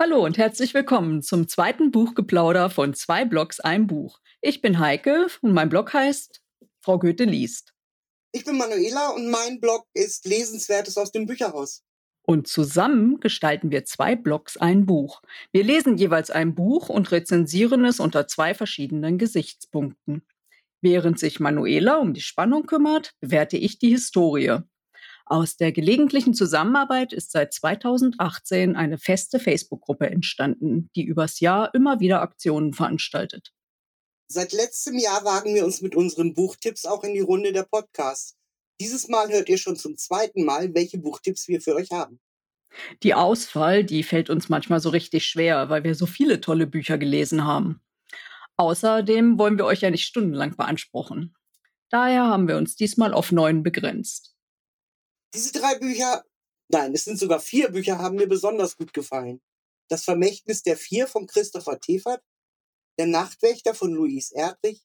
Hallo 0.00 0.24
und 0.24 0.38
herzlich 0.38 0.74
willkommen 0.74 1.22
zum 1.22 1.48
zweiten 1.48 1.90
Buchgeplauder 1.90 2.70
von 2.70 2.94
zwei 2.94 3.24
Blogs 3.24 3.60
ein 3.60 3.86
Buch. 3.86 4.20
Ich 4.40 4.60
bin 4.60 4.78
Heike 4.78 5.26
und 5.40 5.52
mein 5.52 5.68
Blog 5.68 5.92
heißt 5.92 6.42
Frau 6.80 6.98
Goethe 6.98 7.24
liest. 7.24 7.72
Ich 8.32 8.44
bin 8.44 8.58
Manuela 8.58 9.10
und 9.10 9.28
mein 9.30 9.60
Blog 9.60 9.86
ist 9.94 10.26
Lesenswertes 10.26 10.96
aus 10.96 11.12
dem 11.12 11.26
Bücherhaus. 11.26 11.82
Und 12.24 12.46
zusammen 12.46 13.20
gestalten 13.20 13.70
wir 13.70 13.84
zwei 13.84 14.16
Blogs 14.16 14.56
ein 14.56 14.86
Buch. 14.86 15.22
Wir 15.52 15.64
lesen 15.64 15.96
jeweils 15.96 16.30
ein 16.30 16.54
Buch 16.54 16.88
und 16.88 17.10
rezensieren 17.10 17.84
es 17.84 18.00
unter 18.00 18.26
zwei 18.26 18.54
verschiedenen 18.54 19.18
Gesichtspunkten. 19.18 20.22
Während 20.80 21.18
sich 21.18 21.40
Manuela 21.40 21.98
um 21.98 22.14
die 22.14 22.20
Spannung 22.20 22.66
kümmert, 22.66 23.14
bewerte 23.20 23.56
ich 23.56 23.78
die 23.78 23.90
Historie. 23.90 24.58
Aus 25.26 25.56
der 25.56 25.72
gelegentlichen 25.72 26.34
Zusammenarbeit 26.34 27.12
ist 27.12 27.30
seit 27.30 27.52
2018 27.52 28.76
eine 28.76 28.98
feste 28.98 29.38
Facebook-Gruppe 29.38 30.10
entstanden, 30.10 30.90
die 30.96 31.04
übers 31.04 31.40
Jahr 31.40 31.74
immer 31.74 32.00
wieder 32.00 32.22
Aktionen 32.22 32.72
veranstaltet. 32.72 33.52
Seit 34.28 34.52
letztem 34.52 34.98
Jahr 34.98 35.24
wagen 35.24 35.54
wir 35.54 35.64
uns 35.64 35.82
mit 35.82 35.94
unseren 35.94 36.34
Buchtipps 36.34 36.86
auch 36.86 37.04
in 37.04 37.14
die 37.14 37.20
Runde 37.20 37.52
der 37.52 37.64
Podcasts. 37.64 38.36
Dieses 38.80 39.08
Mal 39.08 39.30
hört 39.30 39.48
ihr 39.48 39.58
schon 39.58 39.76
zum 39.76 39.96
zweiten 39.96 40.44
Mal, 40.44 40.74
welche 40.74 40.98
Buchtipps 40.98 41.48
wir 41.48 41.60
für 41.60 41.74
euch 41.74 41.90
haben. 41.90 42.18
Die 43.02 43.14
Auswahl, 43.14 43.84
die 43.84 44.02
fällt 44.02 44.30
uns 44.30 44.48
manchmal 44.48 44.80
so 44.80 44.88
richtig 44.88 45.26
schwer, 45.26 45.68
weil 45.68 45.84
wir 45.84 45.94
so 45.94 46.06
viele 46.06 46.40
tolle 46.40 46.66
Bücher 46.66 46.98
gelesen 46.98 47.44
haben. 47.44 47.80
Außerdem 48.56 49.38
wollen 49.38 49.58
wir 49.58 49.66
euch 49.66 49.80
ja 49.80 49.90
nicht 49.90 50.04
stundenlang 50.04 50.56
beanspruchen. 50.56 51.34
Daher 51.90 52.26
haben 52.26 52.48
wir 52.48 52.56
uns 52.56 52.74
diesmal 52.74 53.12
auf 53.12 53.32
neun 53.32 53.62
begrenzt. 53.62 54.31
Diese 55.34 55.52
drei 55.52 55.78
Bücher, 55.78 56.24
nein, 56.68 56.92
es 56.94 57.04
sind 57.04 57.18
sogar 57.18 57.40
vier 57.40 57.70
Bücher, 57.70 57.98
haben 57.98 58.16
mir 58.16 58.28
besonders 58.28 58.76
gut 58.76 58.92
gefallen. 58.92 59.40
Das 59.88 60.04
Vermächtnis 60.04 60.62
der 60.62 60.76
Vier 60.76 61.06
von 61.06 61.26
Christopher 61.26 61.80
Tefert, 61.80 62.22
Der 62.98 63.06
Nachtwächter 63.06 63.74
von 63.74 63.92
Louise 63.92 64.34
Erdrich, 64.34 64.84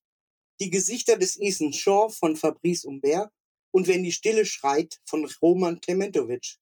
Die 0.61 0.69
Gesichter 0.69 1.17
des 1.17 1.37
Ethan 1.37 1.73
Shaw 1.73 2.09
von 2.09 2.37
Fabrice 2.37 2.85
Humbert 2.85 3.29
und 3.71 3.87
Wenn 3.87 4.03
die 4.03 4.13
Stille 4.13 4.45
schreit 4.45 4.99
von 5.05 5.29
Roman 5.41 5.81
Klementowitsch. 5.81 6.57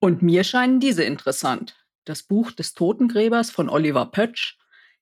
Und 0.00 0.22
mir 0.22 0.42
scheinen 0.44 0.80
diese 0.80 1.04
interessant. 1.04 1.76
Das 2.04 2.24
Buch 2.24 2.50
des 2.50 2.74
Totengräbers 2.74 3.50
von 3.50 3.68
Oliver 3.68 4.06
Pötsch, 4.06 4.58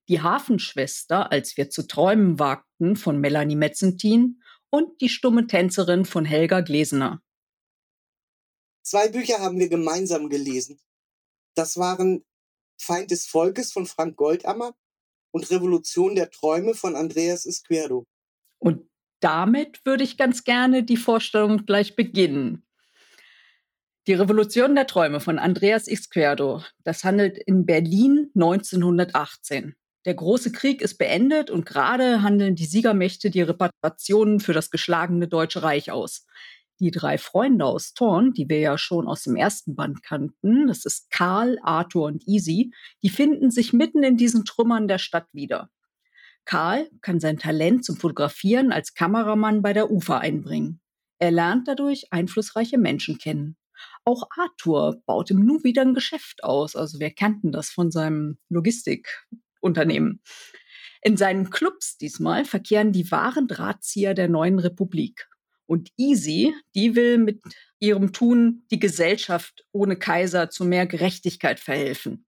Die 0.08 0.20
Hafenschwester, 0.20 1.32
als 1.32 1.56
wir 1.56 1.70
zu 1.70 1.86
träumen 1.86 2.38
wagten 2.38 2.96
von 2.96 3.18
Melanie 3.18 3.56
Metzentin 3.56 4.42
und 4.68 5.00
Die 5.00 5.08
stumme 5.08 5.46
Tänzerin 5.46 6.04
von 6.04 6.26
Helga 6.26 6.60
Glesener. 6.60 7.22
Zwei 8.84 9.08
Bücher 9.08 9.40
haben 9.40 9.58
wir 9.58 9.70
gemeinsam 9.70 10.28
gelesen. 10.28 10.78
Das 11.54 11.78
waren 11.78 12.22
Feind 12.78 13.10
des 13.10 13.26
Volkes 13.26 13.72
von 13.72 13.86
Frank 13.86 14.16
Goldammer 14.16 14.74
und 15.30 15.50
Revolution 15.50 16.14
der 16.14 16.30
Träume 16.30 16.74
von 16.74 16.94
Andreas 16.94 17.46
Izquierdo. 17.46 18.04
Und 18.58 18.86
damit 19.20 19.80
würde 19.86 20.04
ich 20.04 20.18
ganz 20.18 20.44
gerne 20.44 20.82
die 20.82 20.98
Vorstellung 20.98 21.64
gleich 21.64 21.96
beginnen. 21.96 22.66
Die 24.06 24.12
Revolution 24.12 24.74
der 24.74 24.86
Träume 24.86 25.20
von 25.20 25.38
Andreas 25.38 25.88
Izquierdo, 25.88 26.62
das 26.82 27.04
handelt 27.04 27.38
in 27.38 27.64
Berlin 27.64 28.30
1918. 28.34 29.76
Der 30.04 30.14
große 30.14 30.52
Krieg 30.52 30.82
ist 30.82 30.98
beendet 30.98 31.50
und 31.50 31.64
gerade 31.64 32.20
handeln 32.20 32.54
die 32.54 32.66
Siegermächte 32.66 33.30
die 33.30 33.40
Reparationen 33.40 34.40
für 34.40 34.52
das 34.52 34.70
geschlagene 34.70 35.26
Deutsche 35.26 35.62
Reich 35.62 35.90
aus 35.90 36.26
die 36.80 36.90
drei 36.90 37.18
Freunde 37.18 37.64
aus 37.64 37.94
Thorn, 37.94 38.32
die 38.32 38.48
wir 38.48 38.58
ja 38.58 38.78
schon 38.78 39.06
aus 39.06 39.22
dem 39.22 39.36
ersten 39.36 39.74
Band 39.74 40.02
kannten, 40.02 40.66
das 40.66 40.84
ist 40.84 41.10
Karl, 41.10 41.58
Arthur 41.62 42.06
und 42.06 42.26
Easy, 42.26 42.72
die 43.02 43.08
finden 43.08 43.50
sich 43.50 43.72
mitten 43.72 44.02
in 44.02 44.16
diesen 44.16 44.44
Trümmern 44.44 44.88
der 44.88 44.98
Stadt 44.98 45.28
wieder. 45.32 45.70
Karl 46.44 46.90
kann 47.00 47.20
sein 47.20 47.38
Talent 47.38 47.84
zum 47.84 47.96
Fotografieren 47.96 48.72
als 48.72 48.94
Kameramann 48.94 49.62
bei 49.62 49.72
der 49.72 49.90
UFA 49.90 50.18
einbringen. 50.18 50.80
Er 51.18 51.30
lernt 51.30 51.68
dadurch 51.68 52.06
einflussreiche 52.10 52.76
Menschen 52.76 53.18
kennen. 53.18 53.56
Auch 54.04 54.28
Arthur 54.36 55.00
baut 55.06 55.30
im 55.30 55.44
Nu 55.44 55.62
wieder 55.64 55.82
ein 55.82 55.94
Geschäft 55.94 56.44
aus. 56.44 56.76
Also 56.76 57.00
wir 57.00 57.10
kannten 57.10 57.52
das 57.52 57.70
von 57.70 57.90
seinem 57.90 58.38
Logistikunternehmen. 58.50 60.20
In 61.02 61.16
seinen 61.16 61.50
Clubs 61.50 61.96
diesmal 61.96 62.44
verkehren 62.44 62.92
die 62.92 63.10
wahren 63.10 63.46
Drahtzieher 63.46 64.14
der 64.14 64.28
neuen 64.28 64.58
Republik. 64.58 65.28
Und 65.66 65.90
Easy, 65.96 66.54
die 66.74 66.94
will 66.94 67.18
mit 67.18 67.40
ihrem 67.78 68.12
Tun 68.12 68.64
die 68.70 68.78
Gesellschaft 68.78 69.64
ohne 69.72 69.96
Kaiser 69.96 70.50
zu 70.50 70.64
mehr 70.64 70.86
Gerechtigkeit 70.86 71.60
verhelfen. 71.60 72.26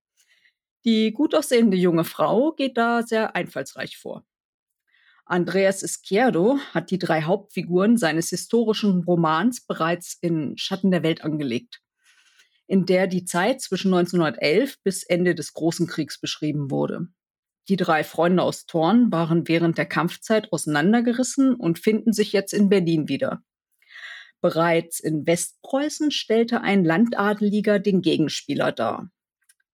Die 0.85 1.11
gut 1.11 1.35
aussehende 1.35 1.77
junge 1.77 2.03
Frau 2.03 2.53
geht 2.53 2.77
da 2.77 3.03
sehr 3.03 3.35
einfallsreich 3.35 3.97
vor. 3.97 4.25
Andreas 5.25 5.83
Izquierdo 5.83 6.57
hat 6.73 6.89
die 6.89 6.99
drei 6.99 7.23
Hauptfiguren 7.23 7.97
seines 7.97 8.29
historischen 8.29 9.03
Romans 9.03 9.65
bereits 9.65 10.17
in 10.21 10.57
Schatten 10.57 10.89
der 10.89 11.03
Welt 11.03 11.21
angelegt, 11.21 11.81
in 12.65 12.85
der 12.85 13.07
die 13.07 13.25
Zeit 13.25 13.59
zwischen 13.61 13.93
1911 13.93 14.81
bis 14.83 15.03
Ende 15.03 15.35
des 15.35 15.53
Großen 15.53 15.87
Kriegs 15.87 16.21
beschrieben 16.21 16.71
wurde. 16.71 17.07
Die 17.69 17.75
drei 17.75 18.05
Freunde 18.05 18.43
aus 18.43 18.65
Thorn 18.65 19.11
waren 19.11 19.47
während 19.47 19.77
der 19.77 19.85
Kampfzeit 19.85 20.53
auseinandergerissen 20.53 21.53
und 21.53 21.79
finden 21.79 22.13
sich 22.13 22.31
jetzt 22.31 22.53
in 22.53 22.69
Berlin 22.69 23.09
wieder. 23.09 23.43
Bereits 24.39 24.99
in 24.99 25.27
Westpreußen 25.27 26.11
stellte 26.11 26.61
ein 26.61 26.85
Landadeliger 26.85 27.79
den 27.79 28.01
Gegenspieler 28.01 28.71
dar. 28.71 29.09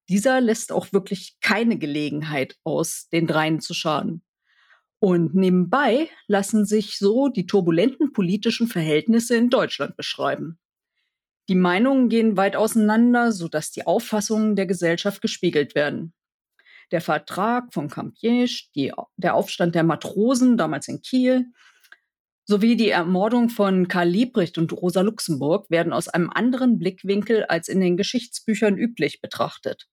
Dieser 0.09 0.42
lässt 0.42 0.72
auch 0.72 0.92
wirklich 0.92 1.38
keine 1.42 1.78
Gelegenheit 1.78 2.58
aus, 2.64 3.09
den 3.09 3.28
dreien 3.28 3.62
zu 3.62 3.74
schaden. 3.74 4.24
Und 5.00 5.36
nebenbei 5.36 6.10
lassen 6.28 6.66
sich 6.66 6.98
so 6.98 7.28
die 7.28 7.46
turbulenten 7.46 8.12
politischen 8.12 8.68
Verhältnisse 8.68 9.36
in 9.36 9.50
Deutschland 9.50 9.98
beschreiben. 9.98 10.58
Die 11.50 11.56
Meinungen 11.56 12.08
gehen 12.08 12.38
weit 12.38 12.56
auseinander, 12.56 13.34
sodass 13.34 13.72
die 13.72 13.86
Auffassungen 13.86 14.56
der 14.56 14.66
Gesellschaft 14.66 15.22
gespiegelt 15.22 15.75
werden 15.75 16.14
der 16.91 17.01
Vertrag 17.01 17.73
von 17.73 17.89
Campiège, 17.89 18.69
die, 18.75 18.91
der 19.17 19.35
Aufstand 19.35 19.75
der 19.75 19.83
Matrosen 19.83 20.57
damals 20.57 20.88
in 20.88 21.01
Kiel, 21.01 21.45
sowie 22.45 22.75
die 22.75 22.89
Ermordung 22.89 23.49
von 23.49 23.88
Karl 23.88 24.09
Liebrecht 24.09 24.57
und 24.57 24.71
Rosa 24.73 25.01
Luxemburg 25.01 25.69
werden 25.69 25.94
aus 25.94 26.07
einem 26.09 26.29
anderen 26.29 26.77
Blickwinkel 26.77 27.45
als 27.45 27.67
in 27.67 27.79
den 27.79 27.95
Geschichtsbüchern 27.95 28.77
üblich 28.77 29.21
betrachtet. 29.21 29.88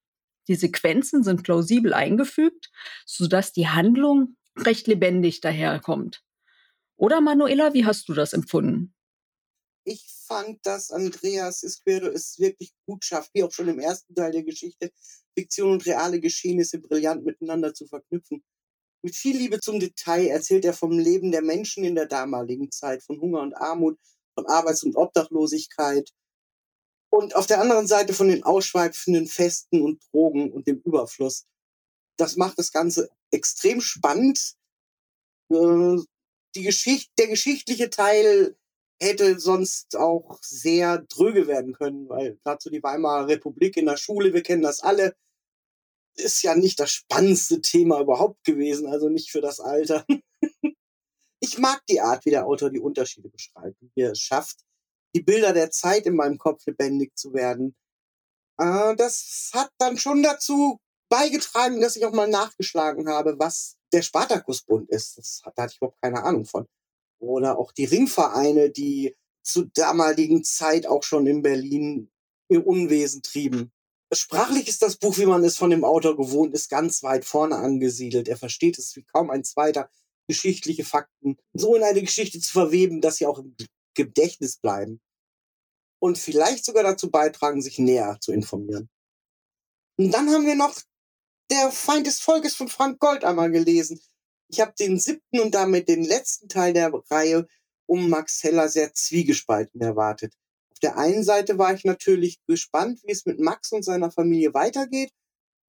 Die 0.49 0.57
Sequenzen 0.57 1.23
sind 1.23 1.45
plausibel 1.45 1.95
eingefügt, 1.95 2.71
sodass 3.07 3.53
die 3.53 3.69
Handlung 3.69 4.37
recht 4.59 4.89
lebendig 4.89 5.41
daherkommt. 5.41 6.23
Oder 6.97 7.21
Manuela, 7.21 7.73
wie 7.73 7.87
hast 7.87 8.09
du 8.09 8.15
das 8.15 8.33
empfunden? 8.33 8.95
Ich 9.91 10.07
fand, 10.07 10.65
dass 10.65 10.93
Andreas 10.93 11.65
Izquierdo 11.65 12.07
es 12.07 12.39
wirklich 12.39 12.73
gut 12.87 13.05
schafft, 13.05 13.35
wie 13.35 13.43
auch 13.43 13.51
schon 13.51 13.67
im 13.67 13.81
ersten 13.81 14.15
Teil 14.15 14.31
der 14.31 14.45
Geschichte, 14.45 14.93
Fiktion 15.37 15.73
und 15.73 15.85
reale 15.85 16.21
Geschehnisse 16.21 16.79
brillant 16.79 17.25
miteinander 17.25 17.75
zu 17.75 17.89
verknüpfen. 17.89 18.45
Mit 19.03 19.17
viel 19.17 19.37
Liebe 19.37 19.59
zum 19.59 19.81
Detail 19.81 20.29
erzählt 20.29 20.65
er 20.65 20.75
vom 20.75 20.97
Leben 20.97 21.33
der 21.33 21.43
Menschen 21.43 21.83
in 21.83 21.97
der 21.97 22.07
damaligen 22.07 22.71
Zeit, 22.71 23.03
von 23.03 23.21
Hunger 23.21 23.41
und 23.41 23.55
Armut, 23.55 23.99
von 24.37 24.47
Arbeits- 24.47 24.85
und 24.85 24.95
Obdachlosigkeit 24.95 26.09
und 27.11 27.35
auf 27.35 27.49
der 27.49 27.61
anderen 27.61 27.89
Seite 27.89 28.15
von 28.15 28.29
den 28.29 28.45
ausschweifenden 28.45 29.27
Festen 29.27 29.83
und 29.83 30.05
Drogen 30.13 30.53
und 30.53 30.69
dem 30.69 30.81
Überfluss. 30.85 31.47
Das 32.17 32.37
macht 32.37 32.61
das 32.61 32.71
Ganze 32.71 33.11
extrem 33.33 33.81
spannend. 33.81 34.55
Äh, 35.51 35.97
die 36.55 36.63
Geschichte, 36.63 37.11
der 37.19 37.27
geschichtliche 37.27 37.91
Teil 37.91 38.57
hätte 39.01 39.41
sonst 39.41 39.97
auch 39.97 40.39
sehr 40.43 40.99
dröge 40.99 41.47
werden 41.47 41.73
können, 41.73 42.09
weil 42.09 42.39
so 42.59 42.71
die 42.71 42.83
Weimarer 42.83 43.29
Republik 43.29 43.77
in 43.77 43.87
der 43.87 43.97
Schule, 43.97 44.35
wir 44.35 44.43
kennen 44.43 44.63
das 44.63 44.81
alle, 44.81 45.15
ist 46.17 46.43
ja 46.43 46.55
nicht 46.55 46.79
das 46.81 46.91
spannendste 46.91 47.61
Thema 47.61 48.01
überhaupt 48.01 48.45
gewesen, 48.45 48.87
also 48.87 49.09
nicht 49.09 49.31
für 49.31 49.41
das 49.41 49.59
Alter. 49.61 50.05
ich 51.41 51.59
mag 51.59 51.83
die 51.89 52.01
Art, 52.01 52.25
wie 52.27 52.31
der 52.31 52.47
Autor 52.47 52.71
die 52.71 52.81
Unterschiede 52.81 53.31
beschreibt, 53.31 53.77
wie 53.81 54.03
er 54.03 54.13
es 54.13 54.21
schafft, 54.21 54.59
die 55.15 55.23
Bilder 55.23 55.53
der 55.53 55.71
Zeit 55.71 56.07
in 56.07 56.15
meinem 56.15 56.39
Kopf 56.39 56.67
lebendig 56.67 57.17
zu 57.17 57.33
werden. 57.33 57.75
Äh, 58.59 58.95
das 58.97 59.51
hat 59.55 59.71
dann 59.79 59.97
schon 59.97 60.23
dazu 60.23 60.79
beigetragen, 61.09 61.81
dass 61.81 61.97
ich 61.97 62.05
auch 62.05 62.13
mal 62.13 62.29
nachgeschlagen 62.29 63.09
habe, 63.09 63.39
was 63.39 63.77
der 63.93 64.03
Spartakusbund 64.03 64.91
ist. 64.91 65.19
Das, 65.19 65.43
da 65.57 65.63
hatte 65.63 65.73
ich 65.73 65.79
überhaupt 65.79 66.01
keine 66.03 66.23
Ahnung 66.23 66.45
von 66.45 66.69
oder 67.21 67.59
auch 67.59 67.73
die 67.73 67.85
Ringvereine, 67.85 68.71
die 68.71 69.17
zu 69.43 69.65
damaligen 69.65 70.45
Zeit 70.45 70.87
auch 70.87 71.03
schon 71.03 71.27
in 71.27 71.43
Berlin 71.43 72.11
ihr 72.49 72.67
Unwesen 72.67 73.23
trieben. 73.23 73.73
Sprachlich 74.13 74.67
ist 74.67 74.83
das 74.83 74.97
Buch, 74.97 75.19
wie 75.19 75.27
man 75.27 75.45
es 75.45 75.57
von 75.57 75.71
dem 75.71 75.85
Autor 75.85 76.17
gewohnt 76.17 76.53
ist, 76.53 76.69
ganz 76.69 77.03
weit 77.05 77.25
vorne 77.25 77.57
angesiedelt. 77.57 78.27
Er 78.27 78.37
versteht 78.37 78.77
es 78.79 78.97
wie 78.97 79.05
kaum 79.05 79.31
ein 79.31 79.45
zweiter, 79.45 79.89
geschichtliche 80.27 80.85
Fakten 80.85 81.37
so 81.53 81.77
in 81.77 81.83
eine 81.83 82.01
Geschichte 82.01 82.41
zu 82.41 82.53
verweben, 82.53 83.01
dass 83.01 83.17
sie 83.17 83.27
auch 83.27 83.39
im 83.39 83.55
Gedächtnis 83.95 84.57
bleiben. 84.57 85.01
Und 86.01 86.19
vielleicht 86.19 86.65
sogar 86.65 86.83
dazu 86.83 87.11
beitragen, 87.11 87.63
sich 87.63 87.79
näher 87.79 88.19
zu 88.21 88.33
informieren. 88.33 88.89
Und 89.97 90.13
dann 90.13 90.31
haben 90.31 90.47
wir 90.47 90.57
noch 90.57 90.75
Der 91.51 91.71
Feind 91.73 92.07
des 92.07 92.21
Volkes 92.21 92.55
von 92.55 92.69
Frank 92.69 93.01
Goldammer 93.01 93.49
gelesen. 93.51 94.01
Ich 94.51 94.61
habe 94.61 94.73
den 94.79 94.99
siebten 94.99 95.41
und 95.41 95.55
damit 95.55 95.89
den 95.89 96.03
letzten 96.03 96.49
Teil 96.49 96.73
der 96.73 96.93
Reihe 97.09 97.47
um 97.87 98.11
Max 98.11 98.43
Heller 98.43 98.69
sehr 98.69 98.93
zwiegespalten 98.93 99.81
erwartet. 99.81 100.35
Auf 100.73 100.81
der 100.81 100.97
einen 100.97 101.23
Seite 101.23 101.57
war 101.59 101.73
ich 101.73 101.85
natürlich 101.85 102.41
gespannt, 102.47 103.01
wie 103.05 103.13
es 103.13 103.27
mit 103.27 103.39
Max 103.39 103.71
und 103.71 103.85
seiner 103.85 104.11
Familie 104.11 104.53
weitergeht. 104.53 105.13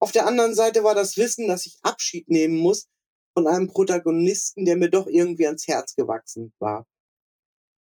Auf 0.00 0.10
der 0.10 0.26
anderen 0.26 0.54
Seite 0.54 0.82
war 0.82 0.96
das 0.96 1.16
Wissen, 1.16 1.46
dass 1.46 1.64
ich 1.66 1.78
Abschied 1.82 2.28
nehmen 2.28 2.56
muss 2.56 2.88
von 3.34 3.46
einem 3.46 3.68
Protagonisten, 3.68 4.64
der 4.64 4.76
mir 4.76 4.90
doch 4.90 5.06
irgendwie 5.06 5.46
ans 5.46 5.68
Herz 5.68 5.94
gewachsen 5.94 6.52
war. 6.58 6.86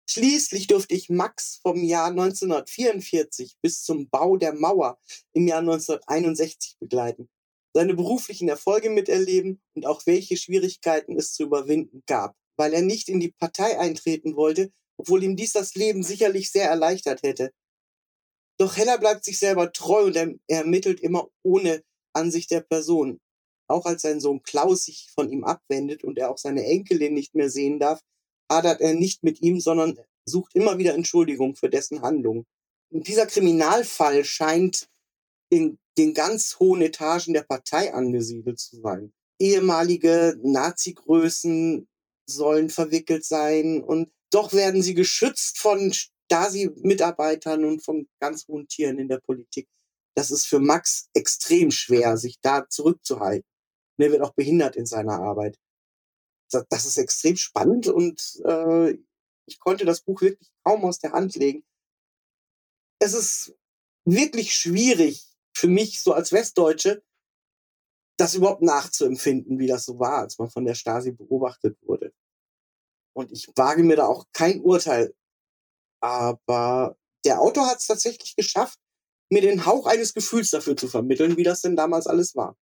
Schließlich 0.07 0.68
durfte 0.68 0.94
ich 0.94 1.09
Max 1.09 1.59
vom 1.62 1.83
Jahr 1.83 2.09
1944 2.09 3.57
bis 3.62 3.81
zum 3.81 4.09
Bau 4.09 4.38
der 4.38 4.54
Mauer 4.54 5.00
im 5.33 5.47
Jahr 5.47 5.59
1961 5.59 6.77
begleiten, 6.80 7.30
seine 7.73 7.94
beruflichen 7.94 8.50
Erfolge 8.50 8.89
miterleben 8.89 9.62
und 9.75 9.85
auch 9.85 10.06
welche 10.06 10.38
Schwierigkeiten 10.38 11.18
es 11.18 11.33
zu 11.33 11.44
überwinden 11.44 12.03
gab, 12.06 12.35
weil 12.57 12.73
er 12.73 12.81
nicht 12.81 13.09
in 13.09 13.19
die 13.19 13.31
Partei 13.31 13.79
eintreten 13.79 14.35
wollte, 14.35 14.71
obwohl 14.97 15.23
ihm 15.23 15.35
dies 15.35 15.53
das 15.53 15.75
Leben 15.75 16.03
sicherlich 16.03 16.51
sehr 16.51 16.69
erleichtert 16.69 17.23
hätte. 17.23 17.51
Doch 18.57 18.77
Heller 18.77 18.97
bleibt 18.97 19.23
sich 19.23 19.39
selber 19.39 19.71
treu 19.71 20.06
und 20.06 20.15
er 20.15 20.35
ermittelt 20.47 21.00
immer 21.00 21.29
ohne 21.44 21.83
Ansicht 22.13 22.51
der 22.51 22.62
Person. 22.62 23.19
Auch 23.68 23.85
als 23.85 24.01
sein 24.01 24.19
Sohn 24.19 24.44
Klaus 24.44 24.85
sich 24.85 25.09
von 25.15 25.31
ihm 25.31 25.44
abwendet 25.44 26.03
und 26.03 26.18
er 26.18 26.29
auch 26.29 26.38
seine 26.38 26.65
Enkelin 26.65 27.13
nicht 27.13 27.33
mehr 27.33 27.50
sehen 27.50 27.79
darf, 27.79 28.01
hadert 28.51 28.81
er 28.81 28.94
nicht 28.94 29.23
mit 29.23 29.41
ihm, 29.41 29.59
sondern 29.59 29.97
sucht 30.25 30.53
immer 30.56 30.77
wieder 30.77 30.94
Entschuldigung 30.94 31.56
für 31.56 31.69
dessen 31.69 32.01
Handlung. 32.01 32.45
Und 32.91 33.07
dieser 33.07 33.25
Kriminalfall 33.25 34.25
scheint 34.25 34.89
in 35.50 35.79
den 35.97 36.13
ganz 36.13 36.57
hohen 36.59 36.81
Etagen 36.81 37.33
der 37.33 37.43
Partei 37.43 37.93
angesiedelt 37.93 38.59
zu 38.59 38.79
sein. 38.81 39.13
Ehemalige 39.39 40.38
Nazi-Größen 40.43 41.88
sollen 42.25 42.69
verwickelt 42.69 43.25
sein 43.25 43.83
und 43.83 44.11
doch 44.31 44.53
werden 44.53 44.81
sie 44.81 44.93
geschützt 44.93 45.57
von 45.57 45.91
Stasi-Mitarbeitern 45.91 47.65
und 47.65 47.83
von 47.83 48.07
ganz 48.19 48.47
hohen 48.47 48.67
Tieren 48.67 48.99
in 48.99 49.09
der 49.09 49.19
Politik. 49.19 49.67
Das 50.15 50.31
ist 50.31 50.45
für 50.45 50.59
Max 50.59 51.09
extrem 51.13 51.71
schwer, 51.71 52.17
sich 52.17 52.39
da 52.41 52.67
zurückzuhalten. 52.69 53.47
Und 53.97 54.05
er 54.05 54.11
wird 54.11 54.21
auch 54.21 54.33
behindert 54.33 54.75
in 54.75 54.85
seiner 54.85 55.19
Arbeit 55.19 55.57
das 56.69 56.85
ist 56.85 56.97
extrem 56.97 57.37
spannend 57.37 57.87
und 57.87 58.41
äh, 58.45 58.97
ich 59.45 59.59
konnte 59.59 59.85
das 59.85 60.01
Buch 60.01 60.21
wirklich 60.21 60.51
kaum 60.63 60.83
aus 60.85 60.99
der 60.99 61.13
Hand 61.13 61.35
legen. 61.35 61.63
Es 62.99 63.13
ist 63.13 63.55
wirklich 64.05 64.53
schwierig 64.53 65.31
für 65.53 65.68
mich, 65.68 66.01
so 66.01 66.13
als 66.13 66.31
Westdeutsche, 66.31 67.03
das 68.18 68.36
überhaupt 68.36 68.62
nachzuempfinden, 68.62 69.59
wie 69.59 69.68
das 69.68 69.86
so 69.86 70.00
war, 70.00 70.19
als 70.19 70.38
man 70.38 70.50
von 70.50 70.65
der 70.65 70.75
Stasi 70.75 71.12
beobachtet 71.12 71.77
wurde. 71.81 72.13
Und 73.13 73.31
ich 73.31 73.48
wage 73.56 73.83
mir 73.83 73.95
da 73.95 74.06
auch 74.06 74.25
kein 74.31 74.62
Urteil. 74.62 75.13
Aber 76.01 76.98
der 77.25 77.42
Autor 77.42 77.68
hat 77.68 77.80
es 77.80 77.88
tatsächlich 77.88 78.36
geschafft, 78.36 78.80
mir 79.31 79.42
den 79.42 79.65
Hauch 79.65 79.86
eines 79.86 80.13
Gefühls 80.13 80.50
dafür 80.50 80.75
zu 80.75 80.88
vermitteln, 80.88 81.38
wie 81.38 81.44
das 81.44 81.62
denn 81.62 81.75
damals 81.75 82.07
alles 82.07 82.36
war. 82.36 82.57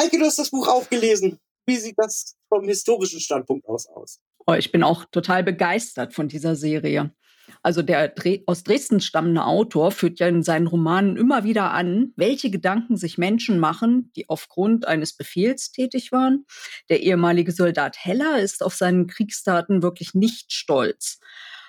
Heike, 0.00 0.18
du 0.18 0.24
hast 0.24 0.38
das 0.38 0.50
Buch 0.50 0.68
auch 0.68 0.88
gelesen. 0.88 1.38
Wie 1.66 1.76
sieht 1.76 1.98
das 1.98 2.36
vom 2.48 2.66
historischen 2.66 3.20
Standpunkt 3.20 3.66
aus 3.66 3.86
aus? 3.88 4.20
Oh, 4.46 4.54
ich 4.54 4.72
bin 4.72 4.82
auch 4.82 5.04
total 5.10 5.42
begeistert 5.42 6.14
von 6.14 6.28
dieser 6.28 6.56
Serie. 6.56 7.14
Also 7.62 7.82
der 7.82 8.14
aus 8.46 8.62
Dresden 8.62 9.00
stammende 9.00 9.44
Autor 9.44 9.90
führt 9.90 10.20
ja 10.20 10.28
in 10.28 10.42
seinen 10.42 10.66
Romanen 10.66 11.16
immer 11.16 11.44
wieder 11.44 11.72
an, 11.72 12.12
welche 12.16 12.50
Gedanken 12.50 12.96
sich 12.96 13.18
Menschen 13.18 13.58
machen, 13.58 14.12
die 14.16 14.28
aufgrund 14.28 14.86
eines 14.86 15.16
Befehls 15.16 15.72
tätig 15.72 16.12
waren. 16.12 16.46
Der 16.88 17.02
ehemalige 17.02 17.52
Soldat 17.52 17.96
Heller 17.98 18.38
ist 18.38 18.62
auf 18.62 18.74
seinen 18.74 19.06
Kriegstaten 19.06 19.82
wirklich 19.82 20.14
nicht 20.14 20.52
stolz 20.52 21.18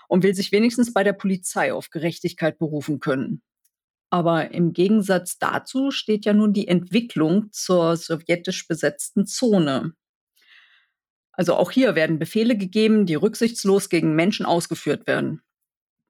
und 0.08 0.24
will 0.24 0.34
sich 0.34 0.52
wenigstens 0.52 0.94
bei 0.94 1.04
der 1.04 1.14
Polizei 1.14 1.74
auf 1.74 1.90
Gerechtigkeit 1.90 2.58
berufen 2.58 3.00
können. 3.00 3.42
Aber 4.10 4.52
im 4.52 4.74
Gegensatz 4.74 5.38
dazu 5.38 5.92
steht 5.92 6.26
ja 6.26 6.34
nun 6.34 6.52
die 6.54 6.68
Entwicklung 6.68 7.52
zur 7.52 7.96
sowjetisch 7.96 8.68
besetzten 8.68 9.28
Zone. 9.28 9.94
Also 11.32 11.56
auch 11.56 11.72
hier 11.72 11.96
werden 11.96 12.20
Befehle 12.20 12.58
gegeben, 12.58 13.06
die 13.06 13.16
rücksichtslos 13.16 13.90
gegen 13.90 14.16
Menschen 14.16 14.46
ausgeführt 14.46 15.08
werden. 15.08 15.42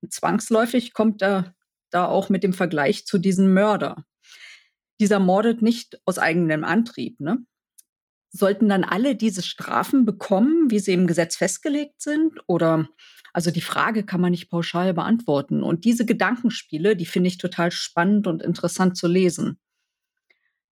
Zwangsläufig 0.07 0.94
kommt 0.94 1.22
er 1.22 1.56
da 1.90 2.06
auch 2.06 2.30
mit 2.30 2.44
dem 2.44 2.54
Vergleich 2.54 3.06
zu 3.06 3.18
diesem 3.18 3.54
Mörder. 3.54 4.06
Dieser 5.00 5.19
mordet 5.19 5.62
nicht 5.62 6.00
aus 6.06 6.18
eigenem 6.18 6.63
Antrieb. 6.63 7.19
Ne? 7.19 7.46
Sollten 8.31 8.69
dann 8.69 8.84
alle 8.84 9.16
diese 9.16 9.42
Strafen 9.42 10.06
bekommen, 10.06 10.69
wie 10.69 10.80
sie 10.80 10.94
im 10.94 11.07
Gesetz 11.07 11.36
festgelegt 11.36 12.01
sind? 12.01 12.40
Oder 12.48 12.88
also 13.34 13.51
die 13.51 13.62
Frage 13.62 14.06
kann 14.06 14.22
man 14.22 14.31
nicht 14.31 14.50
pauschal 14.50 14.94
beantworten. 14.94 15.63
Und 15.63 15.86
diese 15.86 16.06
Gedankenspiele, 16.06 16.95
die 16.95 17.06
finde 17.06 17.30
ich 17.30 17.38
total 17.38 17.72
spannend 17.72 18.28
und 18.28 18.42
interessant 18.42 18.98
zu 18.98 19.07
lesen. 19.07 19.60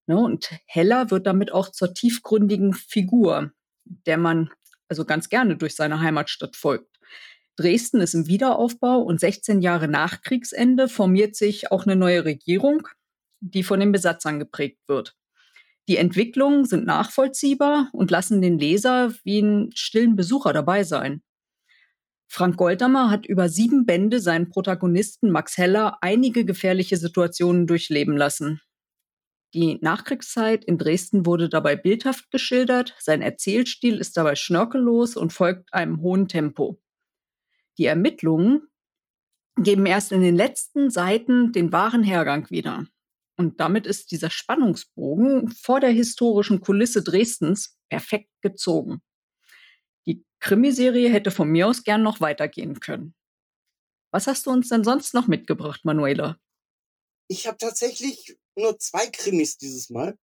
Ne, 0.07 0.17
und 0.19 0.51
Heller 0.67 1.11
wird 1.11 1.27
damit 1.27 1.53
auch 1.53 1.71
zur 1.71 1.93
tiefgründigen 1.93 2.75
Figur, 2.75 3.53
der 3.85 4.19
man 4.19 4.51
also 4.89 5.05
ganz 5.05 5.29
gerne 5.29 5.57
durch 5.57 5.75
seine 5.75 6.01
Heimatstadt 6.01 6.55
folgt. 6.55 6.96
Dresden 7.57 8.01
ist 8.01 8.15
im 8.15 8.27
Wiederaufbau 8.27 9.01
und 9.01 9.19
16 9.19 9.63
Jahre 9.63 9.89
nach 9.89 10.21
Kriegsende 10.21 10.89
formiert 10.89 11.37
sich 11.37 11.73
auch 11.73 11.87
eine 11.87 11.97
neue 11.97 12.25
Regierung, 12.25 12.87
die 13.41 13.63
von 13.63 13.81
den 13.81 13.93
Besatzern 13.93 14.39
geprägt 14.39 14.81
wird. 14.87 15.17
Die 15.89 15.97
Entwicklungen 15.97 16.65
sind 16.65 16.85
nachvollziehbar 16.85 17.89
und 17.93 18.11
lassen 18.11 18.43
den 18.43 18.59
Leser 18.59 19.15
wie 19.25 19.39
einen 19.39 19.71
stillen 19.75 20.17
Besucher 20.17 20.53
dabei 20.53 20.85
sein. 20.85 21.23
Frank 22.29 22.57
Goldammer 22.57 23.09
hat 23.09 23.25
über 23.25 23.49
sieben 23.49 23.87
Bände 23.87 24.21
seinen 24.21 24.51
Protagonisten 24.51 25.31
Max 25.31 25.57
Heller 25.57 25.99
einige 26.01 26.45
gefährliche 26.45 26.97
Situationen 26.97 27.67
durchleben 27.67 28.17
lassen. 28.17 28.61
Die 29.55 29.79
Nachkriegszeit 29.81 30.65
in 30.65 30.77
Dresden 30.77 31.25
wurde 31.25 31.49
dabei 31.49 31.77
bildhaft 31.77 32.31
geschildert, 32.31 32.95
sein 32.99 33.23
Erzählstil 33.23 33.99
ist 33.99 34.17
dabei 34.17 34.35
schnörkellos 34.35 35.17
und 35.17 35.33
folgt 35.33 35.73
einem 35.73 36.01
hohen 36.03 36.27
Tempo. 36.27 36.81
Die 37.79 37.87
Ermittlungen 37.87 38.69
geben 39.57 39.87
erst 39.87 40.13
in 40.13 40.21
den 40.21 40.37
letzten 40.37 40.91
Seiten 40.91 41.53
den 41.53 41.73
wahren 41.73 42.03
Hergang 42.03 42.51
wieder. 42.51 42.87
Und 43.39 43.61
damit 43.61 43.87
ist 43.87 44.11
dieser 44.13 44.31
Spannungsbogen 44.31 45.51
vor 45.51 45.81
der 45.81 45.91
historischen 45.91 46.61
Kulisse 46.61 47.03
Dresdens 47.03 47.77
perfekt 47.91 48.31
gezogen. 48.41 49.03
Die 50.07 50.25
Krimiserie 50.41 51.11
hätte 51.11 51.31
von 51.31 51.49
mir 51.49 51.69
aus 51.69 51.85
gern 51.85 52.03
noch 52.03 52.21
weitergehen 52.21 52.81
können. 52.81 53.15
Was 54.11 54.27
hast 54.27 54.47
du 54.47 54.51
uns 54.51 54.69
denn 54.69 54.85
sonst 54.85 55.13
noch 55.13 55.27
mitgebracht, 55.27 55.85
Manuela? 55.85 56.39
Ich 57.29 57.47
habe 57.47 57.59
tatsächlich 57.59 58.39
nur 58.57 58.79
zwei 58.79 59.07
Krimis 59.09 59.59
dieses 59.59 59.91
Mal. 59.91 60.17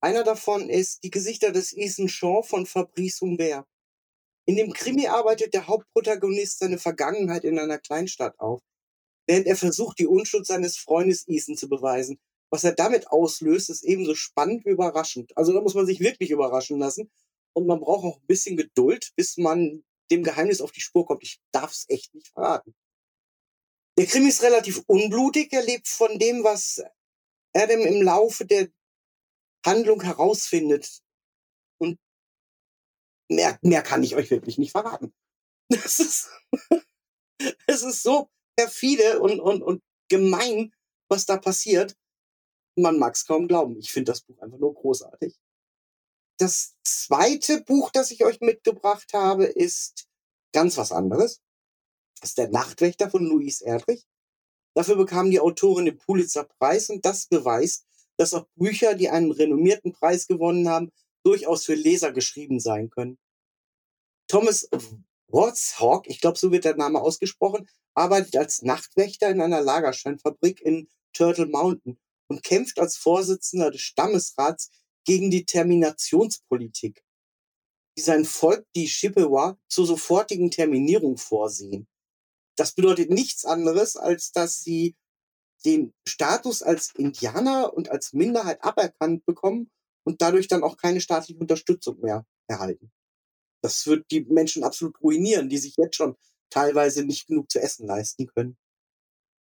Einer 0.00 0.24
davon 0.24 0.68
ist 0.68 1.04
Die 1.04 1.10
Gesichter 1.10 1.52
des 1.52 1.72
Ethan 1.72 2.08
Shaw 2.08 2.42
von 2.42 2.66
Fabrice 2.66 3.20
Humbert. 3.20 3.66
In 4.48 4.56
dem 4.56 4.72
Krimi 4.72 5.08
arbeitet 5.08 5.54
der 5.54 5.66
Hauptprotagonist 5.66 6.60
seine 6.60 6.78
Vergangenheit 6.78 7.44
in 7.44 7.58
einer 7.58 7.78
Kleinstadt 7.78 8.38
auf, 8.38 8.62
während 9.26 9.46
er 9.46 9.56
versucht, 9.56 9.98
die 9.98 10.06
Unschuld 10.06 10.46
seines 10.46 10.76
Freundes 10.76 11.26
Ethan 11.26 11.56
zu 11.56 11.68
beweisen. 11.68 12.20
Was 12.50 12.62
er 12.62 12.72
damit 12.72 13.08
auslöst, 13.08 13.70
ist 13.70 13.82
ebenso 13.82 14.14
spannend 14.14 14.64
wie 14.64 14.70
überraschend. 14.70 15.36
Also 15.36 15.52
da 15.52 15.60
muss 15.60 15.74
man 15.74 15.84
sich 15.84 15.98
wirklich 15.98 16.30
überraschen 16.30 16.78
lassen 16.78 17.10
und 17.54 17.66
man 17.66 17.80
braucht 17.80 18.04
auch 18.04 18.20
ein 18.20 18.26
bisschen 18.26 18.56
Geduld, 18.56 19.10
bis 19.16 19.36
man 19.36 19.84
dem 20.12 20.22
Geheimnis 20.22 20.60
auf 20.60 20.70
die 20.70 20.80
Spur 20.80 21.04
kommt. 21.06 21.24
Ich 21.24 21.40
darf 21.50 21.72
es 21.72 21.86
echt 21.88 22.14
nicht 22.14 22.28
verraten. 22.28 22.72
Der 23.98 24.06
Krimi 24.06 24.28
ist 24.28 24.42
relativ 24.42 24.82
unblutig. 24.86 25.52
Er 25.52 25.62
lebt 25.62 25.88
von 25.88 26.18
dem, 26.20 26.44
was 26.44 26.82
Adam 27.52 27.80
im 27.80 28.02
Laufe 28.02 28.44
der 28.44 28.68
Handlung 29.64 30.02
herausfindet. 30.02 31.02
Mehr, 33.28 33.58
mehr 33.62 33.82
kann 33.82 34.02
ich 34.02 34.14
euch 34.16 34.30
wirklich 34.30 34.58
nicht 34.58 34.72
verraten. 34.72 35.12
Das 35.68 35.98
ist, 35.98 36.30
es 37.66 37.82
ist 37.82 38.04
so 38.04 38.30
perfide 38.56 39.18
und, 39.18 39.40
und, 39.40 39.62
und 39.62 39.82
gemein, 40.08 40.72
was 41.08 41.26
da 41.26 41.38
passiert. 41.38 41.96
Man 42.76 43.00
mag 43.00 43.16
es 43.16 43.26
kaum 43.26 43.48
glauben. 43.48 43.76
Ich 43.78 43.90
finde 43.90 44.12
das 44.12 44.20
Buch 44.20 44.40
einfach 44.40 44.58
nur 44.58 44.74
großartig. 44.74 45.36
Das 46.38 46.76
zweite 46.84 47.62
Buch, 47.62 47.90
das 47.90 48.12
ich 48.12 48.24
euch 48.24 48.40
mitgebracht 48.40 49.12
habe, 49.12 49.46
ist 49.46 50.06
ganz 50.52 50.76
was 50.76 50.92
anderes. 50.92 51.40
Das 52.20 52.30
ist 52.30 52.38
der 52.38 52.50
Nachtwächter 52.50 53.10
von 53.10 53.24
Louise 53.24 53.64
Erdrich. 53.64 54.06
Dafür 54.74 54.96
bekam 54.96 55.30
die 55.30 55.40
Autorin 55.40 55.86
den 55.86 55.98
Pulitzer-Preis 55.98 56.90
und 56.90 57.04
das 57.04 57.26
beweist, 57.26 57.86
dass 58.18 58.34
auch 58.34 58.46
Bücher, 58.54 58.94
die 58.94 59.08
einen 59.08 59.32
renommierten 59.32 59.92
Preis 59.92 60.26
gewonnen 60.26 60.68
haben, 60.68 60.92
durchaus 61.26 61.64
für 61.64 61.74
Leser 61.74 62.12
geschrieben 62.12 62.60
sein 62.60 62.88
können. 62.88 63.18
Thomas 64.28 64.68
Rothshawk, 65.32 66.06
ich 66.06 66.20
glaube, 66.20 66.38
so 66.38 66.52
wird 66.52 66.64
der 66.64 66.76
Name 66.76 67.00
ausgesprochen, 67.00 67.68
arbeitet 67.94 68.36
als 68.36 68.62
Nachtwächter 68.62 69.28
in 69.30 69.40
einer 69.40 69.60
Lagersteinfabrik 69.60 70.60
in 70.60 70.88
Turtle 71.12 71.46
Mountain 71.46 71.98
und 72.28 72.44
kämpft 72.44 72.78
als 72.78 72.96
Vorsitzender 72.96 73.72
des 73.72 73.80
Stammesrats 73.80 74.70
gegen 75.04 75.30
die 75.30 75.44
Terminationspolitik, 75.44 77.02
die 77.96 78.02
sein 78.02 78.24
Volk, 78.24 78.64
die 78.76 78.86
Chippewa, 78.86 79.58
zur 79.68 79.86
sofortigen 79.86 80.50
Terminierung 80.50 81.16
vorsehen. 81.16 81.88
Das 82.56 82.72
bedeutet 82.72 83.10
nichts 83.10 83.44
anderes, 83.44 83.96
als 83.96 84.30
dass 84.32 84.62
sie 84.62 84.96
den 85.64 85.92
Status 86.06 86.62
als 86.62 86.94
Indianer 86.94 87.74
und 87.74 87.90
als 87.90 88.12
Minderheit 88.12 88.62
aberkannt 88.62 89.24
bekommen 89.26 89.70
und 90.06 90.22
dadurch 90.22 90.48
dann 90.48 90.62
auch 90.62 90.76
keine 90.76 91.00
staatliche 91.00 91.38
Unterstützung 91.38 92.00
mehr 92.00 92.24
erhalten. 92.48 92.92
Das 93.62 93.86
wird 93.86 94.10
die 94.10 94.24
Menschen 94.24 94.62
absolut 94.62 95.00
ruinieren, 95.02 95.48
die 95.48 95.58
sich 95.58 95.74
jetzt 95.76 95.96
schon 95.96 96.16
teilweise 96.50 97.04
nicht 97.04 97.26
genug 97.26 97.50
zu 97.50 97.60
essen 97.60 97.86
leisten 97.86 98.28
können. 98.28 98.56